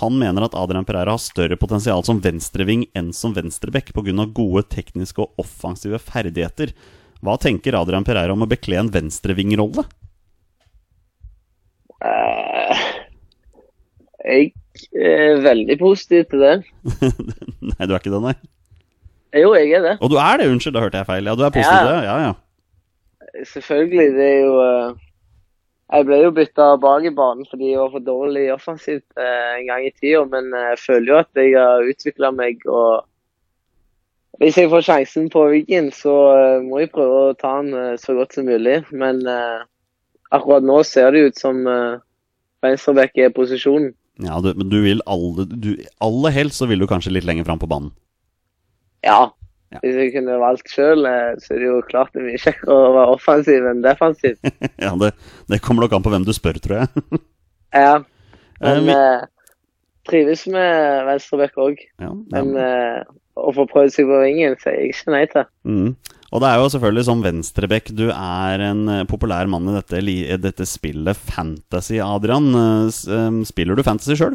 Han 0.00 0.14
mener 0.16 0.46
at 0.46 0.54
Adrian 0.56 0.86
Pereira 0.88 1.12
har 1.12 1.20
større 1.20 1.58
potensial 1.60 2.00
som 2.06 2.22
venstreving 2.24 2.86
enn 2.96 3.10
som 3.12 3.34
venstreback 3.36 3.92
pga. 3.92 4.24
gode 4.32 4.62
tekniske 4.72 5.20
og 5.20 5.34
offensive 5.36 5.98
ferdigheter. 5.98 6.72
Hva 7.20 7.36
tenker 7.36 7.76
Adrian 7.76 8.06
Pereira 8.06 8.32
om 8.32 8.46
å 8.46 8.48
bekle 8.48 8.78
en 8.80 8.88
venstrevingrolle? 8.88 9.84
Uh, 12.00 12.80
jeg 14.24 14.54
er 14.96 15.42
veldig 15.44 15.76
positiv 15.82 16.24
til 16.30 16.46
det. 16.46 16.54
nei, 17.74 17.84
du 17.84 17.92
er 17.92 18.00
ikke 18.00 18.14
det, 18.14 18.22
nei? 18.24 18.36
Jo, 19.36 19.52
jeg 19.54 19.70
er 19.78 19.84
det. 19.84 19.98
Og 20.00 20.10
du 20.10 20.16
er 20.18 20.40
det, 20.40 20.48
unnskyld, 20.50 20.74
da 20.74 20.82
hørte 20.82 20.98
jeg 20.98 21.06
feil. 21.06 21.28
Ja, 21.28 21.36
du 21.38 21.44
er 21.46 21.54
positiv 21.54 21.78
til 21.78 21.92
det? 21.92 22.00
Ja, 22.08 22.16
ja. 22.24 22.32
Selvfølgelig. 23.52 24.08
Det 24.16 24.26
er 24.26 24.40
jo 24.40 24.56
eh, 24.64 24.98
Jeg 25.92 26.06
ble 26.06 26.18
jo 26.22 26.32
bytta 26.34 26.66
bak 26.82 27.06
i 27.06 27.14
banen 27.14 27.46
fordi 27.50 27.72
jeg 27.72 27.78
var 27.80 27.92
for 27.94 28.06
dårlig 28.06 28.44
offensivt 28.54 29.06
eh, 29.18 29.60
en 29.60 29.70
gang 29.70 29.86
i 29.86 29.94
tida, 29.94 30.24
men 30.30 30.50
eh, 30.54 30.66
jeg 30.72 30.82
føler 30.86 31.12
jo 31.12 31.20
at 31.22 31.42
jeg 31.42 31.54
har 31.58 31.86
utvikla 31.92 32.30
meg. 32.34 32.66
og 32.66 33.06
Hvis 34.42 34.58
jeg 34.58 34.70
får 34.70 34.86
sjansen 34.86 35.30
på 35.30 35.46
Wiggen, 35.52 35.92
så 35.94 36.14
må 36.66 36.82
jeg 36.82 36.94
prøve 36.94 37.22
å 37.30 37.38
ta 37.38 37.56
den 37.62 37.98
så 38.02 38.14
godt 38.18 38.34
som 38.34 38.50
mulig. 38.50 38.80
Men 38.90 39.22
eh, 39.26 39.66
akkurat 40.34 40.66
nå 40.66 40.82
ser 40.86 41.14
det 41.14 41.26
ut 41.30 41.38
som 41.38 41.64
uh, 41.66 41.98
venstreback 42.62 43.18
er 43.18 43.34
posisjonen. 43.34 43.92
ja 44.22 44.38
du, 44.42 44.52
men 44.54 44.70
du 44.70 44.78
vil 44.84 45.02
alle, 45.10 45.46
du, 45.46 45.72
aller 46.02 46.34
helst 46.34 46.62
så 46.62 46.68
vil 46.70 46.82
du 46.82 46.86
kanskje 46.90 47.14
litt 47.14 47.26
lenger 47.28 47.46
fram 47.48 47.62
på 47.62 47.70
banen. 47.70 47.90
Ja. 49.06 49.30
Ja. 49.70 49.78
Hvis 49.84 49.94
jeg 50.00 50.12
kunne 50.16 50.34
valgt 50.42 50.72
sjøl, 50.72 51.04
så 51.38 51.52
er 51.54 51.60
det 51.62 51.66
jo 51.68 51.76
klart 51.86 52.10
det 52.16 52.24
er 52.24 52.26
mye 52.26 52.40
kjekkere 52.42 52.74
å 52.74 52.88
være 52.96 53.12
offensiv 53.14 53.68
enn 53.70 53.84
defensiv. 53.84 54.34
ja, 54.82 54.90
det, 54.98 55.12
det 55.52 55.60
kommer 55.62 55.86
nok 55.86 55.92
an 55.94 56.02
på 56.02 56.10
hvem 56.10 56.24
du 56.26 56.32
spør, 56.34 56.58
tror 56.62 56.80
jeg. 56.82 57.04
Ja. 57.70 58.00
Eh, 58.58 58.64
Men 58.66 58.88
vi- 58.88 58.96
eh, 58.98 59.20
trives 60.10 60.42
med 60.50 61.04
venstreback 61.06 61.54
òg. 61.62 61.78
ja. 62.02 62.08
Men 62.34 62.50
eh, 62.58 63.04
å 63.38 63.52
få 63.54 63.62
prøvd 63.70 63.94
seg 63.94 64.08
på 64.10 64.18
vingen, 64.24 64.56
sier 64.58 64.74
jeg 64.74 64.90
ikke 64.90 65.12
nei 65.14 65.22
til. 65.30 65.46
Mm. 65.62 65.92
Og 66.34 66.42
det 66.42 66.48
er 66.50 66.58
jo 66.58 66.66
selvfølgelig 66.74 67.04
som 67.06 67.22
venstrebekk 67.22 67.92
du 67.94 68.08
er 68.10 68.64
en 68.72 68.82
eh, 68.90 69.04
populær 69.08 69.46
mann 69.50 69.70
i 69.70 69.76
dette, 69.78 70.02
eh, 70.02 70.34
dette 70.42 70.66
spillet 70.66 71.14
Fantasy, 71.30 72.00
Adrian. 72.02 72.50
Eh, 72.58 72.90
eh, 72.90 73.38
Spiller 73.46 73.78
du 73.78 73.86
Fantasy 73.86 74.18
sjøl? 74.18 74.34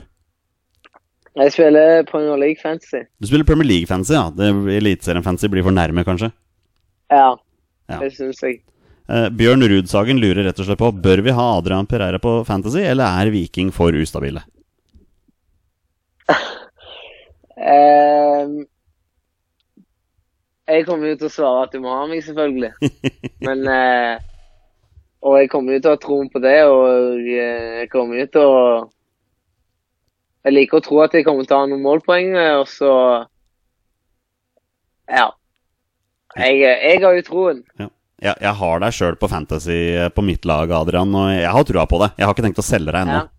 Jeg 1.35 1.51
spiller 1.51 2.03
Premier 2.07 2.37
League 2.39 2.61
Fantasy. 2.61 3.01
Du 3.19 3.27
spiller 3.27 3.43
Premier 3.47 3.67
League 3.67 3.87
Fantasy, 3.89 4.13
ja. 4.15 4.29
Eliteserien 4.77 5.23
Fantasy 5.25 5.49
blir 5.51 5.65
for 5.67 5.75
nærme, 5.75 6.05
kanskje. 6.07 6.31
Ja, 7.11 7.35
Ja. 7.91 7.99
det 8.01 8.13
syns 8.15 8.39
jeg. 8.41 8.61
Eh, 9.09 9.27
Bjørn 9.29 9.61
Rudsagen 9.69 10.17
lurer 10.17 10.47
rett 10.47 10.59
og 10.59 10.65
slett 10.65 10.79
på 10.81 10.89
Bør 11.03 11.21
vi 11.21 11.33
ha 11.37 11.43
Adrian 11.59 11.85
Pereira 11.85 12.17
på 12.23 12.39
Fantasy, 12.47 12.79
eller 12.81 13.05
er 13.05 13.29
Viking 13.35 13.69
for 13.75 13.91
ustabile? 13.93 14.41
eh, 17.57 18.47
jeg 20.67 20.85
kommer 20.87 21.11
jo 21.11 21.19
til 21.19 21.29
å 21.29 21.33
svare 21.35 21.67
at 21.67 21.75
du 21.75 21.81
må 21.83 21.93
ha 21.93 22.07
meg, 22.09 22.23
selvfølgelig. 22.25 22.71
Men 23.45 23.67
eh, 23.69 24.15
Og 25.25 25.37
jeg 25.41 25.49
kommer 25.53 25.75
jo 25.75 25.81
til 25.83 25.91
å 25.91 25.95
ha 25.95 26.01
troen 26.01 26.31
på 26.33 26.41
det, 26.43 26.57
og 26.69 27.21
jeg 27.25 27.89
kommer 27.93 28.19
jo 28.23 28.27
til 28.33 28.41
å 28.45 28.59
Jeg 30.45 30.53
liker 30.53 30.77
å 30.77 30.85
tro 30.85 31.01
at 31.01 31.15
jeg 31.17 31.25
kommer 31.25 31.47
til 31.47 31.57
å 31.57 31.63
ha 31.63 31.69
noen 31.71 31.83
målpoeng, 31.85 32.35
og 32.61 32.67
så 32.69 32.91
Ja. 35.09 35.29
Jeg, 36.35 36.59
jeg 36.59 37.01
har 37.01 37.15
jo 37.15 37.23
troen. 37.25 37.61
Ja. 37.79 37.87
Jeg, 38.23 38.35
jeg 38.41 38.55
har 38.59 38.81
deg 38.81 38.95
sjøl 38.95 39.17
på 39.19 39.27
Fantasy 39.31 39.79
eh, 39.95 40.09
på 40.13 40.23
mitt 40.25 40.45
lag, 40.47 40.71
Adrian, 40.71 41.11
og 41.15 41.31
jeg 41.35 41.51
har 41.51 41.65
trua 41.67 41.85
på 41.89 41.99
det. 42.01 42.11
Jeg 42.17 42.25
har 42.25 42.35
ikke 42.35 42.45
tenkt 42.45 42.61
å 42.61 42.65
selge 42.65 42.93
deg 42.93 43.01
ennå. 43.03 43.21
Ja. 43.25 43.31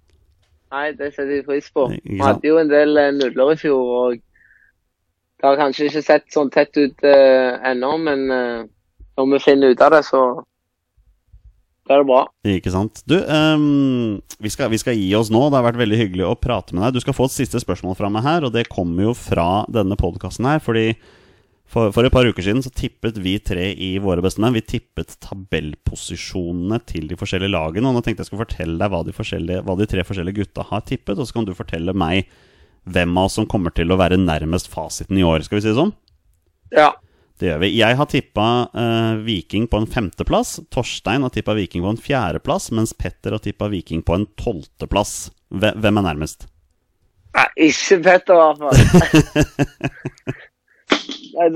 Nei, 0.77 0.87
det 0.99 1.12
setter 1.14 1.33
jeg 1.38 1.47
pris 1.47 1.69
på. 1.73 1.87
Vi 1.95 2.19
hadde 2.21 2.49
jo 2.49 2.59
en 2.61 2.71
del 2.71 2.99
eh, 3.01 3.12
nuller 3.16 3.55
i 3.55 3.59
fjor, 3.61 3.92
og 4.01 4.19
det 4.21 5.49
har 5.49 5.61
kanskje 5.61 5.88
ikke 5.88 6.05
sett 6.05 6.27
sånn 6.33 6.51
tett 6.53 6.77
ut 6.81 7.05
uh, 7.05 7.57
ennå, 7.69 7.90
men 8.01 8.23
uh, 8.33 8.62
når 9.21 9.27
vi 9.35 9.40
finner 9.45 9.75
ut 9.75 9.83
av 9.85 9.92
det, 9.92 10.01
så 10.07 10.23
blir 11.87 12.03
det 12.03 12.09
bra. 12.09 12.22
Ikke 12.51 12.72
sant. 12.75 13.03
Du, 13.09 13.16
um, 13.22 14.16
vi, 14.42 14.51
skal, 14.53 14.70
vi 14.72 14.81
skal 14.83 14.99
gi 14.99 15.11
oss 15.18 15.31
nå. 15.33 15.44
Det 15.49 15.59
har 15.59 15.66
vært 15.68 15.81
veldig 15.81 16.01
hyggelig 16.01 16.27
å 16.29 16.38
prate 16.38 16.75
med 16.75 16.85
deg. 16.85 16.96
Du 16.96 17.05
skal 17.05 17.16
få 17.16 17.29
et 17.31 17.37
siste 17.37 17.62
spørsmål 17.62 17.96
fra 17.99 18.11
meg 18.12 18.27
her, 18.27 18.46
og 18.46 18.55
det 18.55 18.68
kommer 18.72 19.09
jo 19.09 19.14
fra 19.18 19.64
denne 19.72 19.99
podkasten 20.01 20.49
her. 20.51 20.62
Fordi 20.64 20.88
for, 21.66 21.90
for 21.94 22.07
et 22.07 22.14
par 22.14 22.27
uker 22.27 22.46
siden 22.46 22.62
så 22.62 22.70
tippet 22.70 23.18
vi 23.18 23.37
tre 23.42 23.72
i 23.72 23.96
Våre 24.03 24.22
bestemenn 24.22 24.55
Vi 24.55 24.62
tippet 24.62 25.16
tabellposisjonene 25.25 26.79
til 26.87 27.09
de 27.11 27.18
forskjellige 27.18 27.55
lagene. 27.55 27.90
Og 27.90 27.99
nå 27.99 28.05
tenkte 28.05 28.22
jeg 28.22 28.31
skulle 28.31 28.44
fortelle 28.44 28.79
deg 28.83 28.92
hva 28.92 29.03
de, 29.07 29.14
forskjellige, 29.16 29.64
hva 29.66 29.79
de 29.79 29.88
tre 29.90 30.05
forskjellige 30.07 30.42
gutta 30.42 30.66
har 30.70 30.85
tippet, 30.87 31.18
og 31.18 31.27
så 31.27 31.38
kan 31.38 31.49
du 31.49 31.57
fortelle 31.59 31.96
meg 31.96 32.31
hvem 32.87 33.16
av 33.18 33.27
oss 33.27 33.38
som 33.40 33.49
kommer 33.51 33.75
til 33.75 33.90
å 33.90 33.99
være 33.99 34.18
nærmest 34.20 34.70
fasiten 34.70 35.18
i 35.18 35.27
år. 35.27 35.42
Skal 35.46 35.59
vi 35.59 35.64
si 35.64 35.72
det 35.72 35.79
sånn? 35.79 35.94
Ja. 36.75 36.92
Det 37.37 37.51
gjør 37.51 37.59
vi. 37.61 37.68
Jeg 37.77 37.96
har 37.99 38.07
tippa 38.09 38.44
uh, 38.72 39.16
Viking 39.27 39.66
på 39.68 39.77
en 39.83 39.88
femteplass. 39.92 40.55
Torstein 40.72 41.20
har 41.27 41.33
tippa 41.35 41.53
Viking 41.59 41.83
på 41.85 41.90
en 41.92 42.01
fjerdeplass, 42.01 42.70
mens 42.72 42.94
Petter 42.96 43.37
har 43.37 43.42
tippa 43.44 43.68
Viking 43.72 44.01
på 44.07 44.14
en 44.16 44.25
tolvteplass. 44.40 45.31
Hve- 45.53 45.75
Hvem 45.77 46.01
er 46.01 46.07
nærmest? 46.09 46.46
Nei, 47.37 47.44
ikke 47.68 47.99
Petter, 48.07 48.40
i 48.40 48.40
hvert 48.40 48.61
fall. 48.64 50.35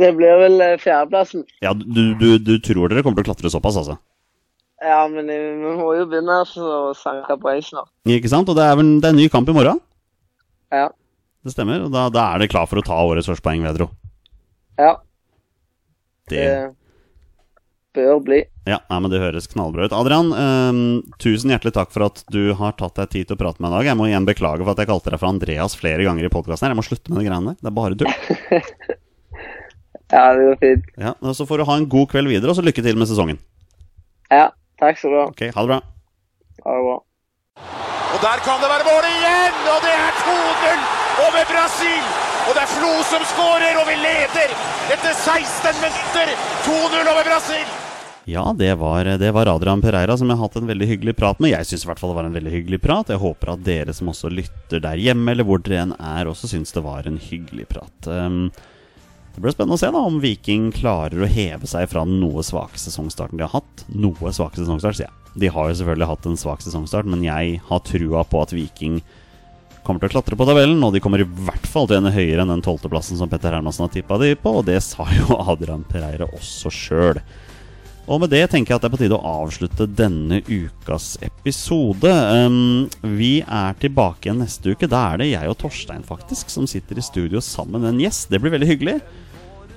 Det 0.00 0.10
blir 0.12 0.36
vel 0.42 0.60
eh, 0.60 0.74
fjerdeplassen. 0.80 1.46
Ja, 1.64 1.72
du, 1.72 2.12
du, 2.20 2.26
du 2.44 2.54
tror 2.60 2.90
dere 2.92 3.00
kommer 3.04 3.22
til 3.22 3.24
å 3.24 3.30
klatre 3.30 3.52
såpass, 3.52 3.78
altså? 3.80 3.96
Ja, 4.84 4.98
men 5.08 5.30
eh, 5.32 5.46
vi 5.56 5.72
må 5.78 5.94
jo 5.96 6.04
begynne 6.10 6.42
å 6.44 6.92
sanke 6.96 7.36
poeng 7.40 7.62
snart. 7.64 7.88
Ikke 8.12 8.28
sant? 8.32 8.48
Og 8.52 8.58
det 8.58 8.66
er 8.68 8.76
vel 8.76 8.90
det 9.00 9.08
er 9.08 9.14
en 9.16 9.20
ny 9.22 9.28
kamp 9.32 9.48
i 9.48 9.54
morgen? 9.56 9.80
Ja. 10.74 10.90
Det 11.40 11.54
stemmer. 11.54 11.86
Og 11.86 11.94
da, 11.94 12.08
da 12.12 12.26
er 12.34 12.44
det 12.44 12.50
klar 12.52 12.68
for 12.68 12.80
å 12.82 12.84
ta 12.84 13.00
årets 13.08 13.30
første 13.30 13.44
poeng, 13.48 13.64
vil 13.64 13.70
jeg 13.72 13.78
tro. 13.80 13.88
Ja, 14.80 14.92
Det, 16.30 16.74
bør 17.96 18.20
bli. 18.22 18.38
ja, 18.70 18.76
nei, 18.86 18.98
men 19.02 19.10
det 19.10 19.18
høres 19.18 19.48
knallbra 19.50 19.88
ut. 19.88 19.94
Adrian, 19.96 20.28
eh, 20.30 20.78
tusen 21.18 21.50
hjertelig 21.50 21.72
takk 21.74 21.90
for 21.90 22.06
at 22.06 22.22
du 22.30 22.52
har 22.54 22.76
tatt 22.78 22.94
deg 23.00 23.10
tid 23.10 23.26
til 23.30 23.34
å 23.38 23.40
prate 23.40 23.58
med 23.58 23.66
meg 23.66 23.72
i 23.72 23.76
dag. 23.80 23.88
Jeg 23.90 23.98
må 23.98 24.06
igjen 24.06 24.28
beklage 24.28 24.62
for 24.62 24.72
at 24.76 24.82
jeg 24.84 24.90
kalte 24.92 25.10
deg 25.10 25.18
for 25.22 25.32
Andreas 25.32 25.74
flere 25.78 26.06
ganger 26.06 26.28
i 26.28 26.32
podkasten. 26.32 26.70
Jeg 26.70 26.78
må 26.78 26.86
slutte 26.86 27.10
med 27.10 27.18
de 27.22 27.26
greiene 27.28 27.50
der. 27.54 27.58
Det 27.60 27.70
er 27.72 27.78
bare 27.80 27.98
tull. 27.98 28.96
Ja, 30.10 30.32
det 30.34 30.42
går 30.42 30.56
fint. 30.58 30.86
Ja, 30.98 31.12
og 31.22 31.36
Så 31.38 31.44
får 31.46 31.60
du 31.60 31.64
ha 31.68 31.74
en 31.78 31.84
god 31.86 32.08
kveld 32.10 32.26
videre, 32.26 32.50
og 32.50 32.56
så 32.58 32.64
lykke 32.66 32.82
til 32.82 32.96
med 32.98 33.06
sesongen. 33.06 33.36
Ja, 34.26 34.48
takk 34.82 34.98
skal 34.98 35.12
du 35.14 35.18
ha. 35.20 35.26
Ok, 35.30 35.44
ha 35.54 35.62
det 35.62 35.70
bra. 35.70 35.76
Ha 36.66 36.74
det 36.74 36.82
bra. 36.88 36.96
Og 38.10 38.18
der 38.24 38.42
kan 38.42 38.58
det 38.58 38.70
være 38.72 38.88
mål 38.88 39.06
igjen, 39.06 39.60
og 39.70 39.86
det 39.86 39.94
er 39.94 40.18
2-0 40.24 41.09
over 41.26 41.44
Brasil. 41.52 42.02
Og 42.48 42.56
det 42.56 42.64
er 42.64 42.72
Flo 42.72 42.90
som 43.06 43.28
skårer, 43.35 43.76
og 43.80 43.87
vi 43.90 43.96
leder 44.00 44.56
etter 44.94 45.12
16 45.12 45.78
minutter. 45.85 46.35
2-0 46.66 47.12
over 47.12 47.24
Brasil. 47.28 47.68
Ja, 48.30 48.54
det 48.56 48.74
var, 48.74 49.04
det 49.04 49.30
var 49.35 49.48
Adrian 49.50 49.80
Pereira 49.83 50.16
som 50.16 50.28
jeg 50.28 50.38
har 50.38 50.46
hatt 50.46 50.59
en 50.61 50.68
veldig 50.68 50.87
hyggelig 50.87 51.16
prat 51.18 51.40
med. 51.40 51.50
Jeg 51.54 51.66
syns 51.66 51.85
i 51.87 51.88
hvert 51.90 52.00
fall 52.00 52.12
det 52.12 52.18
var 52.20 52.28
en 52.28 52.37
veldig 52.37 52.52
hyggelig 52.52 52.80
prat. 52.85 53.12
Jeg 53.12 53.22
håper 53.22 53.54
at 53.54 53.64
dere 53.66 53.94
som 53.96 54.11
også 54.12 54.30
lytter 54.33 54.83
der 54.85 55.00
hjemme, 55.00 55.33
eller 55.33 55.48
hvor 55.48 55.62
dere 55.64 55.87
enn 55.87 55.94
er, 55.96 56.30
også 56.30 56.50
syns 56.52 56.74
det 56.76 56.85
var 56.85 57.09
en 57.09 57.18
hyggelig 57.20 57.66
prat. 57.72 58.11
Um, 58.11 58.50
det 59.35 59.42
blir 59.42 59.54
spennende 59.54 59.78
å 59.78 59.80
se 59.80 59.90
da 59.94 60.02
om 60.04 60.20
Viking 60.22 60.68
klarer 60.74 61.24
å 61.24 61.30
heve 61.30 61.68
seg 61.70 61.88
fra 61.90 62.04
den 62.06 62.20
noe 62.22 62.44
svake 62.46 62.78
sesongstarten 62.83 63.40
de 63.40 63.46
har 63.46 63.54
hatt. 63.54 63.85
Noe 63.94 64.35
svake 64.37 64.61
sesongstart, 64.61 64.98
sier 64.98 65.09
jeg. 65.09 65.16
De 65.40 65.50
har 65.54 65.70
jo 65.70 65.78
selvfølgelig 65.78 66.11
hatt 66.11 66.26
en 66.26 66.38
svak 66.38 66.62
sesongstart, 66.64 67.09
men 67.11 67.22
jeg 67.24 67.61
har 67.68 67.83
trua 67.87 68.24
på 68.26 68.42
at 68.42 68.54
Viking 68.54 68.98
kommer 69.84 70.02
til 70.02 70.10
å 70.10 70.14
klatre 70.16 70.38
på 70.38 70.46
tabellen, 70.48 70.80
og 70.84 70.94
de 70.94 71.02
kommer 71.02 71.22
i 71.22 71.28
hvert 71.28 71.68
fall 71.68 71.88
til 71.88 71.98
å 71.98 72.00
ende 72.00 72.14
høyere 72.14 72.44
enn 72.44 72.52
den 72.54 72.64
tolvteplassen 72.64 73.20
som 73.20 73.30
Petter 73.30 73.54
Hermansen 73.54 73.86
har 73.86 73.92
tippa 73.94 74.18
de 74.20 74.34
på, 74.38 74.56
og 74.60 74.66
det 74.68 74.80
sa 74.86 75.06
jo 75.16 75.38
Adrian 75.52 75.86
Pereira 75.88 76.28
også 76.36 76.72
sjøl. 76.74 77.22
Og 78.10 78.18
med 78.18 78.32
det 78.32 78.42
tenker 78.50 78.72
jeg 78.72 78.80
at 78.80 78.82
det 78.82 78.88
er 78.88 78.94
på 78.96 78.98
tide 78.98 79.18
å 79.18 79.34
avslutte 79.44 79.86
denne 79.86 80.40
ukas 80.48 81.12
episode. 81.22 82.10
Um, 82.10 82.88
vi 83.18 83.36
er 83.44 83.76
tilbake 83.78 84.26
igjen 84.26 84.40
neste 84.42 84.72
uke. 84.74 84.88
Da 84.90 85.04
er 85.12 85.20
det 85.20 85.28
jeg 85.30 85.50
og 85.52 85.58
Torstein 85.60 86.02
faktisk 86.06 86.50
som 86.50 86.66
sitter 86.70 86.98
i 86.98 87.04
studio 87.06 87.42
sammen 87.44 87.84
med 87.84 87.92
en 87.92 88.00
gjest. 88.02 88.26
Det 88.32 88.40
blir 88.42 88.56
veldig 88.56 88.70
hyggelig. 88.72 88.96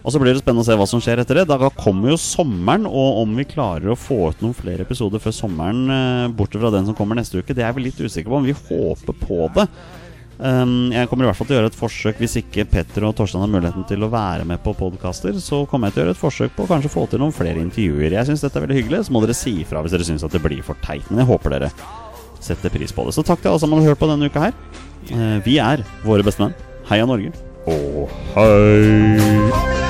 Og 0.03 0.11
så 0.11 0.19
blir 0.19 0.35
det 0.35 0.41
spennende 0.43 0.65
å 0.65 0.67
se 0.67 0.75
hva 0.75 0.87
som 0.89 1.01
skjer 1.03 1.21
etter 1.23 1.39
det. 1.39 1.47
Da 1.47 1.71
kommer 1.77 2.11
jo 2.11 2.19
sommeren, 2.19 2.85
og 2.89 3.21
om 3.23 3.35
vi 3.39 3.47
klarer 3.47 3.93
å 3.93 3.99
få 3.99 4.33
ut 4.33 4.43
noen 4.43 4.55
flere 4.57 4.83
episoder 4.83 5.21
før 5.23 5.35
sommeren, 5.35 5.83
eh, 5.87 6.31
bortsett 6.35 6.59
fra 6.59 6.73
den 6.75 6.85
som 6.89 6.97
kommer 6.97 7.15
neste 7.15 7.39
uke, 7.39 7.55
det 7.55 7.63
er 7.63 7.71
vi 7.73 7.87
litt 7.87 8.01
usikre 8.01 8.27
på. 8.27 8.41
Men 8.41 8.51
vi 8.51 8.59
håper 8.67 9.15
på 9.15 9.47
det. 9.55 9.67
Um, 10.43 10.91
jeg 10.91 11.07
kommer 11.07 11.23
i 11.23 11.29
hvert 11.29 11.37
fall 11.37 11.47
til 11.47 11.55
å 11.55 11.59
gjøre 11.59 11.69
et 11.69 11.75
forsøk 11.77 12.17
Hvis 12.17 12.33
ikke 12.39 12.65
Petter 12.65 13.03
og 13.05 13.11
Torstein 13.15 13.43
har 13.43 13.51
muligheten 13.53 13.85
til 13.85 14.01
å 14.01 14.09
være 14.09 14.47
med 14.49 14.63
på 14.63 14.73
podkaster, 14.75 15.37
så 15.37 15.61
kommer 15.69 15.87
jeg 15.87 15.93
til 15.93 16.01
å 16.01 16.05
gjøre 16.07 16.15
et 16.17 16.23
forsøk 16.23 16.55
på 16.55 16.65
å 16.65 16.71
kanskje 16.71 16.91
få 16.91 17.05
til 17.07 17.21
noen 17.21 17.35
flere 17.35 17.61
intervjuer. 17.61 18.17
Jeg 18.17 18.27
syns 18.27 18.41
dette 18.43 18.57
er 18.59 18.65
veldig 18.65 18.79
hyggelig, 18.81 19.03
så 19.05 19.13
må 19.13 19.21
dere 19.23 19.37
si 19.37 19.59
ifra 19.61 19.85
hvis 19.85 19.93
dere 19.93 20.09
syns 20.09 20.25
at 20.25 20.33
det 20.33 20.41
blir 20.43 20.65
for 20.65 20.79
teit. 20.83 21.05
Men 21.11 21.21
jeg 21.21 21.29
håper 21.29 21.53
dere 21.53 21.69
setter 22.43 22.73
pris 22.73 22.91
på 22.91 23.05
det. 23.05 23.15
Så 23.15 23.23
takk 23.23 23.45
til 23.45 23.53
alle 23.53 23.61
som 23.61 23.77
har 23.77 23.93
hørt 23.93 24.01
på 24.01 24.09
denne 24.09 24.27
uka 24.27 24.49
her. 24.49 24.57
Uh, 25.13 25.37
vi 25.45 25.61
er 25.61 25.85
våre 26.03 26.25
bestemenn. 26.25 26.57
Heia 26.89 27.07
Norge. 27.07 27.31
Og 27.69 28.11
hei! 28.33 29.82